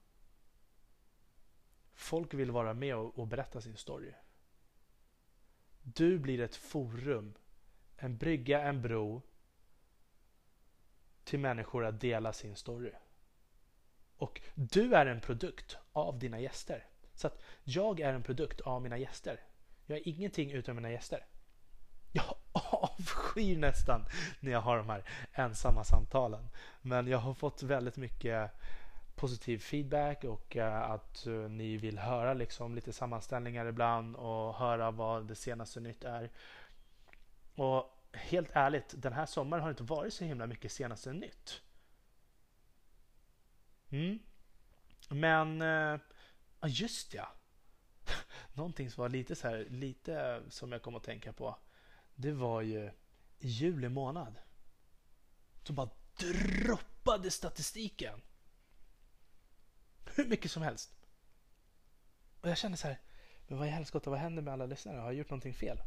folk 1.92 2.34
vill 2.34 2.50
vara 2.50 2.74
med 2.74 2.96
och, 2.96 3.18
och 3.18 3.26
berätta 3.26 3.60
sin 3.60 3.76
story. 3.76 4.12
Du 5.82 6.18
blir 6.18 6.40
ett 6.40 6.56
forum, 6.56 7.34
en 7.96 8.16
brygga, 8.16 8.62
en 8.62 8.82
bro 8.82 9.22
till 11.24 11.38
människor 11.38 11.84
att 11.84 12.00
dela 12.00 12.32
sin 12.32 12.56
story. 12.56 12.92
Och 14.18 14.40
du 14.54 14.94
är 14.94 15.06
en 15.06 15.20
produkt 15.20 15.78
av 15.92 16.18
dina 16.18 16.40
gäster. 16.40 16.84
Så 17.14 17.26
att 17.26 17.42
jag 17.64 18.00
är 18.00 18.12
en 18.12 18.22
produkt 18.22 18.60
av 18.60 18.82
mina 18.82 18.98
gäster. 18.98 19.40
Jag 19.86 19.98
är 19.98 20.08
ingenting 20.08 20.50
utan 20.50 20.76
mina 20.76 20.90
gäster. 20.90 21.26
Jag 22.12 22.34
avskyr 22.52 23.58
nästan 23.58 24.04
när 24.40 24.52
jag 24.52 24.60
har 24.60 24.76
de 24.76 24.88
här 24.88 25.04
ensamma 25.32 25.84
samtalen. 25.84 26.48
Men 26.82 27.06
jag 27.06 27.18
har 27.18 27.34
fått 27.34 27.62
väldigt 27.62 27.96
mycket 27.96 28.50
positiv 29.14 29.58
feedback 29.58 30.24
och 30.24 30.56
eh, 30.56 30.90
att 30.90 31.26
eh, 31.26 31.32
ni 31.32 31.76
vill 31.76 31.98
höra 31.98 32.34
liksom 32.34 32.74
lite 32.74 32.92
sammanställningar 32.92 33.66
ibland 33.66 34.16
och 34.16 34.54
höra 34.54 34.90
vad 34.90 35.26
det 35.26 35.34
senaste 35.34 35.80
nytt 35.80 36.04
är. 36.04 36.30
Och 37.54 37.96
helt 38.12 38.50
ärligt, 38.52 38.94
den 38.96 39.12
här 39.12 39.26
sommaren 39.26 39.62
har 39.62 39.70
inte 39.70 39.82
varit 39.82 40.14
så 40.14 40.24
himla 40.24 40.46
mycket 40.46 40.72
senaste 40.72 41.12
nytt. 41.12 41.62
Mm. 43.90 44.18
Men, 45.08 45.62
uh, 45.62 46.00
just 46.66 47.14
ja. 47.14 47.32
Någonting 48.52 48.90
som 48.90 49.02
var 49.02 49.08
lite 49.08 49.36
så 49.36 49.48
här, 49.48 49.66
lite 49.70 50.42
som 50.48 50.72
jag 50.72 50.82
kom 50.82 50.94
att 50.94 51.02
tänka 51.02 51.32
på. 51.32 51.58
Det 52.14 52.32
var 52.32 52.62
ju 52.62 52.90
i 53.38 53.48
juli 53.48 53.88
månad. 53.88 54.38
Så 55.62 55.72
bara 55.72 55.90
droppade 56.18 57.30
statistiken 57.30 58.20
hur 60.14 60.26
mycket 60.26 60.50
som 60.50 60.62
helst. 60.62 60.90
Och 62.40 62.48
jag 62.48 62.58
kände 62.58 62.76
så 62.76 62.86
här, 62.86 63.00
men 63.46 63.58
vad 63.58 63.68
i 63.68 63.70
helskotta, 63.70 64.10
vad 64.10 64.18
händer 64.18 64.42
med 64.42 64.52
alla 64.52 64.66
lyssnare? 64.66 64.98
Har 64.98 65.06
jag 65.06 65.14
gjort 65.14 65.30
någonting 65.30 65.54
fel? 65.54 65.78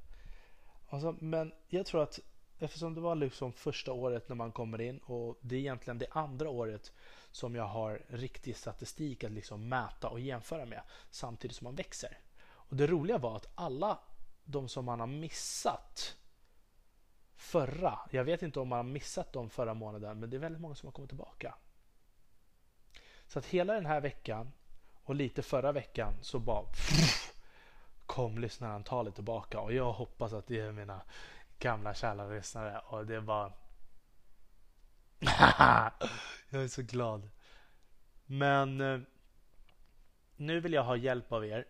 Alltså, 0.90 1.16
men 1.20 1.54
jag 1.68 1.86
tror 1.86 2.04
att 2.04 2.20
eftersom 2.60 2.96
det 2.96 3.02
var 3.02 3.16
liksom 3.16 3.54
första 3.54 3.92
året 3.92 4.30
när 4.30 4.36
man 4.36 4.52
kommer 4.52 4.82
in 4.82 4.98
och 4.98 5.38
det 5.42 5.56
är 5.56 5.60
egentligen 5.60 5.98
det 5.98 6.08
andra 6.12 6.50
året 6.50 6.94
som 7.32 7.56
jag 7.56 7.68
har 7.68 8.02
riktig 8.08 8.58
statistik 8.58 9.24
att 9.24 9.32
liksom 9.32 9.70
mäta 9.70 10.10
och 10.10 10.20
jämföra 10.20 10.66
med 10.66 10.82
samtidigt 11.12 11.58
som 11.58 11.66
man 11.66 11.76
växer. 11.76 12.18
Och 12.42 12.76
det 12.76 12.88
roliga 12.88 13.18
var 13.18 13.36
att 13.36 13.48
alla 13.56 14.00
de 14.44 14.70
som 14.70 14.86
man 14.86 15.00
har 15.00 15.08
missat 15.08 16.18
förra, 17.36 18.00
jag 18.12 18.24
vet 18.24 18.42
inte 18.42 18.60
om 18.60 18.68
man 18.68 18.78
har 18.78 18.84
missat 18.84 19.34
dem 19.34 19.50
förra 19.50 19.74
månaden, 19.74 20.20
men 20.20 20.30
det 20.30 20.38
är 20.38 20.40
väldigt 20.40 20.62
många 20.62 20.76
som 20.76 20.88
har 20.88 20.92
kommit 20.92 21.10
tillbaka. 21.10 21.56
Så 23.28 23.40
att 23.40 23.46
hela 23.46 23.74
den 23.74 23.86
här 23.86 24.02
veckan 24.02 24.52
och 25.04 25.16
lite 25.16 25.42
förra 25.42 25.72
veckan 25.72 26.14
så 26.22 26.40
bara 26.40 26.66
kom 28.06 28.38
lyssnarantalet 28.38 29.16
tillbaka 29.16 29.60
och 29.60 29.74
jag 29.74 29.94
hoppas 29.94 30.34
att 30.34 30.48
det 30.48 30.60
är 30.60 30.72
mina 30.72 31.02
gamla 31.60 31.94
kära 31.94 32.28
lyssnare 32.28 32.80
och 32.80 33.06
det 33.06 33.20
var 33.20 33.54
jag 36.50 36.64
är 36.64 36.68
så 36.68 36.82
glad. 36.82 37.30
Men 38.26 38.82
eh, 38.82 39.00
nu 40.36 40.60
vill 40.60 40.74
jag 40.74 40.84
ha 40.84 40.96
hjälp 40.96 41.32
av 41.32 41.46
er. 41.46 41.66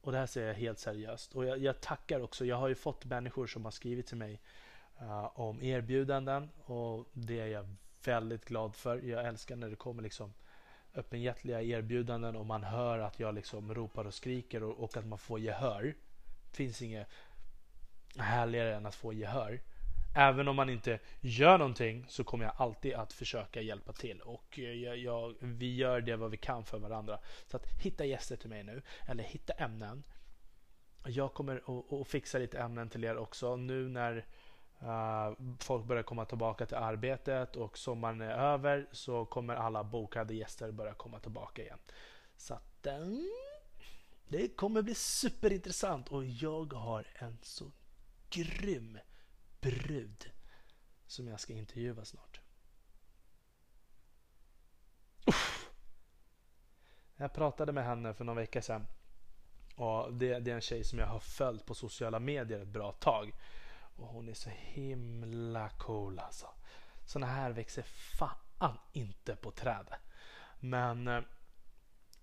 Och 0.00 0.12
det 0.12 0.18
här 0.18 0.26
säger 0.26 0.46
jag 0.46 0.54
helt 0.54 0.78
seriöst. 0.78 1.34
Och 1.34 1.44
jag, 1.44 1.58
jag 1.58 1.80
tackar 1.80 2.20
också. 2.20 2.44
Jag 2.44 2.56
har 2.56 2.68
ju 2.68 2.74
fått 2.74 3.04
människor 3.04 3.46
som 3.46 3.64
har 3.64 3.72
skrivit 3.72 4.06
till 4.06 4.16
mig 4.16 4.40
uh, 5.00 5.40
om 5.40 5.62
erbjudanden 5.62 6.50
och 6.64 7.08
det 7.12 7.40
är 7.40 7.46
jag 7.46 7.74
väldigt 8.04 8.44
glad 8.44 8.76
för. 8.76 8.98
Jag 8.98 9.26
älskar 9.26 9.56
när 9.56 9.70
det 9.70 9.76
kommer 9.76 10.02
liksom 10.02 10.34
öppenhjärtiga 10.94 11.62
erbjudanden 11.62 12.36
och 12.36 12.46
man 12.46 12.62
hör 12.62 12.98
att 12.98 13.20
jag 13.20 13.34
liksom 13.34 13.74
ropar 13.74 14.04
och 14.04 14.14
skriker 14.14 14.62
och, 14.62 14.84
och 14.84 14.96
att 14.96 15.06
man 15.06 15.18
får 15.18 15.40
gehör. 15.40 15.94
Det 16.50 16.56
finns 16.56 16.82
inget 16.82 17.08
härligare 18.18 18.74
än 18.74 18.86
att 18.86 18.94
få 18.94 19.12
gehör. 19.12 19.60
Även 20.16 20.48
om 20.48 20.56
man 20.56 20.70
inte 20.70 20.98
gör 21.20 21.58
någonting 21.58 22.06
så 22.08 22.24
kommer 22.24 22.44
jag 22.44 22.54
alltid 22.56 22.94
att 22.94 23.12
försöka 23.12 23.60
hjälpa 23.60 23.92
till 23.92 24.20
och 24.20 24.58
eh, 24.58 24.72
jag, 24.72 24.98
jag, 24.98 25.34
vi 25.40 25.74
gör 25.74 26.00
det 26.00 26.16
vad 26.16 26.30
vi 26.30 26.36
kan 26.36 26.64
för 26.64 26.78
varandra. 26.78 27.18
Så 27.46 27.56
att 27.56 27.66
hitta 27.66 28.04
gäster 28.04 28.36
till 28.36 28.50
mig 28.50 28.62
nu 28.62 28.82
eller 29.06 29.24
hitta 29.24 29.52
ämnen. 29.52 30.04
Jag 31.06 31.34
kommer 31.34 31.62
att 32.00 32.08
fixa 32.08 32.38
lite 32.38 32.58
ämnen 32.58 32.88
till 32.88 33.04
er 33.04 33.16
också 33.16 33.56
nu 33.56 33.88
när 33.88 34.26
Uh, 34.82 35.54
folk 35.58 35.84
börjar 35.84 36.02
komma 36.02 36.24
tillbaka 36.24 36.66
till 36.66 36.76
arbetet 36.76 37.56
och 37.56 37.78
sommaren 37.78 38.20
är 38.20 38.30
över 38.30 38.88
så 38.92 39.24
kommer 39.24 39.54
alla 39.54 39.84
bokade 39.84 40.34
gäster 40.34 40.70
börja 40.70 40.94
komma 40.94 41.18
tillbaka 41.20 41.62
igen. 41.62 41.78
Så 42.36 42.54
att 42.54 42.86
uh, 42.86 43.18
det 44.28 44.48
kommer 44.56 44.82
bli 44.82 44.94
superintressant 44.94 46.08
och 46.08 46.24
jag 46.24 46.72
har 46.72 47.06
en 47.14 47.38
så 47.42 47.64
grym 48.34 48.98
brud 49.60 50.30
som 51.06 51.28
jag 51.28 51.40
ska 51.40 51.52
intervjua 51.52 52.04
snart. 52.04 52.40
Uff. 55.26 55.70
Jag 57.16 57.32
pratade 57.32 57.72
med 57.72 57.84
henne 57.84 58.14
för 58.14 58.24
någon 58.24 58.36
vecka 58.36 58.62
sedan 58.62 58.86
och 59.76 60.14
det, 60.14 60.38
det 60.38 60.50
är 60.50 60.54
en 60.54 60.60
tjej 60.60 60.84
som 60.84 60.98
jag 60.98 61.06
har 61.06 61.20
följt 61.20 61.66
på 61.66 61.74
sociala 61.74 62.18
medier 62.18 62.60
ett 62.60 62.68
bra 62.68 62.92
tag. 62.92 63.32
Och 63.96 64.06
hon 64.06 64.28
är 64.28 64.34
så 64.34 64.50
himla 64.50 65.68
cool 65.68 66.18
alltså. 66.18 66.46
Såna 67.06 67.26
här 67.26 67.50
växer 67.50 67.82
fan 68.18 68.78
inte 68.92 69.36
på 69.36 69.50
träd. 69.50 69.94
Men 70.60 71.08
eh, 71.08 71.22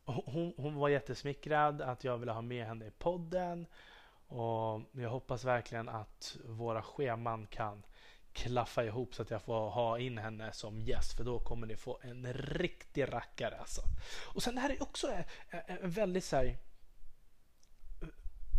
hon, 0.05 0.53
hon 0.57 0.75
var 0.75 0.89
jättesmickrad 0.89 1.81
att 1.81 2.03
jag 2.03 2.17
ville 2.17 2.31
ha 2.31 2.41
med 2.41 2.65
henne 2.65 2.85
i 2.85 2.91
podden. 2.91 3.67
Och 4.31 4.81
jag 4.91 5.09
hoppas 5.09 5.43
verkligen 5.43 5.89
att 5.89 6.37
våra 6.45 6.81
scheman 6.81 7.47
kan 7.47 7.83
klaffa 8.33 8.83
ihop 8.83 9.15
så 9.15 9.21
att 9.21 9.31
jag 9.31 9.41
får 9.41 9.69
ha 9.69 9.99
in 9.99 10.17
henne 10.17 10.53
som 10.53 10.81
gäst 10.81 11.17
för 11.17 11.23
då 11.23 11.39
kommer 11.39 11.67
ni 11.67 11.75
få 11.75 11.99
en 12.01 12.33
riktig 12.33 13.13
rackare 13.13 13.57
alltså. 13.57 13.81
Och 14.35 14.43
sen 14.43 14.55
det 14.55 14.61
här 14.61 14.69
är 14.69 14.83
också 14.83 15.07
en 15.51 15.89
väldigt 15.89 16.23
så 16.23 16.35
här, 16.35 16.57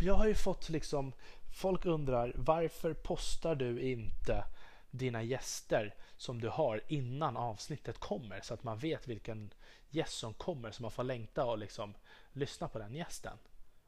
Jag 0.00 0.14
har 0.14 0.26
ju 0.26 0.34
fått 0.34 0.68
liksom 0.68 1.12
Folk 1.52 1.84
undrar 1.84 2.32
varför 2.36 2.94
postar 2.94 3.54
du 3.54 3.80
inte 3.80 4.44
dina 4.90 5.22
gäster 5.22 5.94
som 6.16 6.40
du 6.40 6.48
har 6.48 6.80
innan 6.88 7.36
avsnittet 7.36 7.98
kommer 7.98 8.40
så 8.40 8.54
att 8.54 8.62
man 8.62 8.78
vet 8.78 9.08
vilken 9.08 9.54
gäst 9.90 10.18
som 10.18 10.34
kommer 10.34 10.70
så 10.70 10.82
man 10.82 10.90
får 10.90 11.04
längta 11.04 11.44
och 11.44 11.58
liksom 11.58 11.94
lyssna 12.32 12.68
på 12.68 12.78
den 12.78 12.94
gästen. 12.94 13.38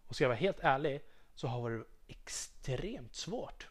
Och 0.08 0.14
ska 0.14 0.24
jag 0.24 0.28
vara 0.28 0.38
helt 0.38 0.60
ärlig 0.60 1.00
så 1.34 1.48
har 1.48 1.70
det 1.70 1.76
varit 1.76 1.88
extremt 2.06 3.14
svårt. 3.14 3.68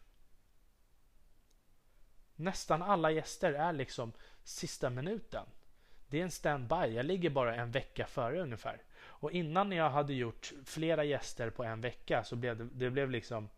Nästan 2.35 2.81
alla 2.81 3.11
gäster 3.11 3.53
är 3.53 3.73
liksom 3.73 4.13
sista 4.43 4.89
minuten. 4.89 5.45
Det 6.07 6.19
är 6.19 6.23
en 6.23 6.31
standby. 6.31 6.95
Jag 6.95 7.05
ligger 7.05 7.29
bara 7.29 7.55
en 7.55 7.71
vecka 7.71 8.07
före 8.07 8.41
ungefär. 8.41 8.81
Och 9.01 9.31
innan 9.31 9.71
jag 9.71 9.89
hade 9.89 10.13
gjort 10.13 10.53
flera 10.65 11.03
gäster 11.03 11.49
på 11.49 11.63
en 11.63 11.81
vecka 11.81 12.23
så 12.23 12.35
blev 12.35 12.57
det, 12.57 12.69
det 12.73 12.89
blev 12.89 13.09
liksom 13.09 13.49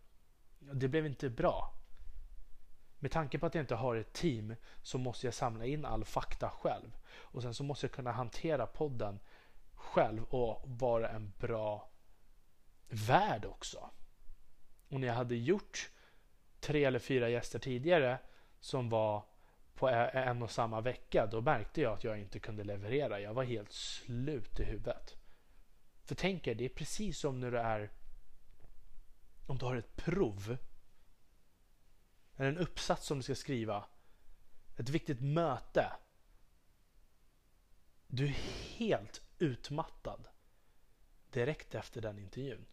det 0.60 0.88
blev 0.88 1.06
inte 1.06 1.30
bra. 1.30 1.74
Med 3.00 3.12
tanke 3.12 3.40
på 3.40 3.46
att 3.46 3.56
jag 3.56 3.64
inte 3.64 3.76
har 3.76 3.96
ett 3.96 4.14
team 4.14 4.56
så 4.82 4.98
måste 4.98 5.28
jag 5.28 5.34
samla 5.34 5.66
in 5.66 5.86
all 5.86 6.06
fakta 6.06 6.50
själv. 6.50 6.98
Och 7.08 7.42
sen 7.42 7.54
så 7.54 7.64
måste 7.64 7.86
jag 7.86 7.92
kunna 7.92 8.12
hantera 8.12 8.68
podden 8.68 9.20
själv 9.76 10.24
och 10.24 10.62
vara 10.66 11.10
en 11.10 11.34
bra 11.40 11.90
värd 12.90 13.46
också. 13.46 13.90
Och 14.90 15.00
när 15.00 15.08
jag 15.08 15.16
hade 15.16 15.36
gjort 15.36 15.92
tre 16.60 16.84
eller 16.84 17.00
fyra 17.00 17.30
gäster 17.30 17.60
tidigare 17.60 18.20
som 18.60 18.90
var 18.90 19.26
på 19.76 19.90
en 19.90 20.42
och 20.42 20.52
samma 20.52 20.82
vecka, 20.82 21.26
då 21.26 21.42
märkte 21.42 21.82
jag 21.82 21.94
att 21.94 22.04
jag 22.04 22.20
inte 22.20 22.40
kunde 22.40 22.64
leverera. 22.64 23.20
Jag 23.20 23.34
var 23.34 23.44
helt 23.44 23.72
slut 23.72 24.60
i 24.60 24.64
huvudet. 24.64 25.16
För 26.04 26.16
tänk 26.16 26.48
er, 26.48 26.56
det 26.56 26.66
är 26.66 26.70
precis 26.70 27.20
som 27.20 27.40
när 27.40 27.52
du 27.52 27.60
är 27.60 27.92
om 29.48 29.58
du 29.58 29.66
har 29.66 29.76
ett 29.76 29.96
prov 29.96 30.58
eller 32.36 32.50
en 32.50 32.58
uppsats 32.58 33.06
som 33.06 33.18
du 33.18 33.24
ska 33.24 33.36
skriva. 33.36 33.86
Ett 34.78 34.90
viktigt 34.90 35.22
möte. 35.22 35.92
Du 38.08 38.26
är 38.26 38.36
helt 38.78 39.22
utmattad 39.38 40.28
direkt 41.32 41.76
efter 41.76 42.02
den 42.02 42.20
intervjun. 42.20 42.66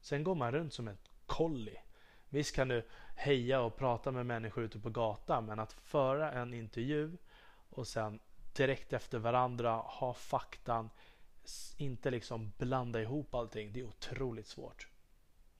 Sen 0.00 0.24
går 0.24 0.34
man 0.34 0.52
runt 0.52 0.72
som 0.72 0.88
ett 0.88 1.10
kolli. 1.26 1.76
Visst 2.28 2.54
kan 2.54 2.68
du 2.68 2.86
heja 3.16 3.60
och 3.60 3.76
prata 3.76 4.10
med 4.10 4.26
människor 4.26 4.64
ute 4.64 4.78
på 4.78 4.90
gatan 4.90 5.46
men 5.46 5.58
att 5.58 5.72
föra 5.72 6.32
en 6.32 6.54
intervju 6.54 7.16
och 7.70 7.86
sen 7.86 8.20
direkt 8.52 8.92
efter 8.92 9.18
varandra 9.18 9.72
ha 9.72 10.14
faktan, 10.14 10.90
inte 11.76 12.10
liksom 12.10 12.52
blanda 12.58 13.02
ihop 13.02 13.34
allting. 13.34 13.72
Det 13.72 13.80
är 13.80 13.84
otroligt 13.84 14.46
svårt. 14.46 14.88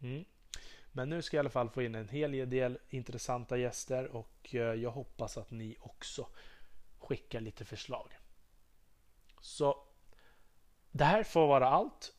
Mm. 0.01 0.25
Men 0.93 1.09
nu 1.09 1.23
ska 1.23 1.37
jag 1.37 1.43
i 1.43 1.45
alla 1.45 1.51
fall 1.51 1.71
få 1.71 1.83
in 1.83 1.95
en 1.95 2.09
hel 2.09 2.51
del 2.51 2.79
intressanta 2.89 3.57
gäster 3.57 4.07
och 4.07 4.55
eh, 4.55 4.61
jag 4.61 4.91
hoppas 4.91 5.39
att 5.39 5.51
ni 5.51 5.77
också 5.81 6.29
skickar 6.99 7.41
lite 7.41 7.65
förslag. 7.65 8.19
Så 9.41 9.85
det 10.91 11.05
här 11.05 11.23
får 11.23 11.47
vara 11.47 11.69
allt 11.69 12.15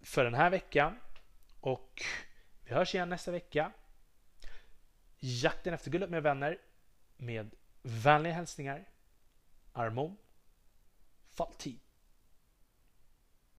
för 0.00 0.24
den 0.24 0.34
här 0.34 0.50
veckan 0.50 0.98
och 1.62 2.02
vi 2.64 2.74
hörs 2.74 2.94
igen 2.94 3.08
nästa 3.08 3.30
vecka. 3.30 3.72
Jakten 5.18 5.74
efter 5.74 5.90
guldet 5.90 6.10
med 6.10 6.22
vänner 6.22 6.58
med 7.16 7.54
vänliga 7.82 8.32
hälsningar 8.32 8.88
Armon 9.72 10.16
Faltid. 11.30 11.80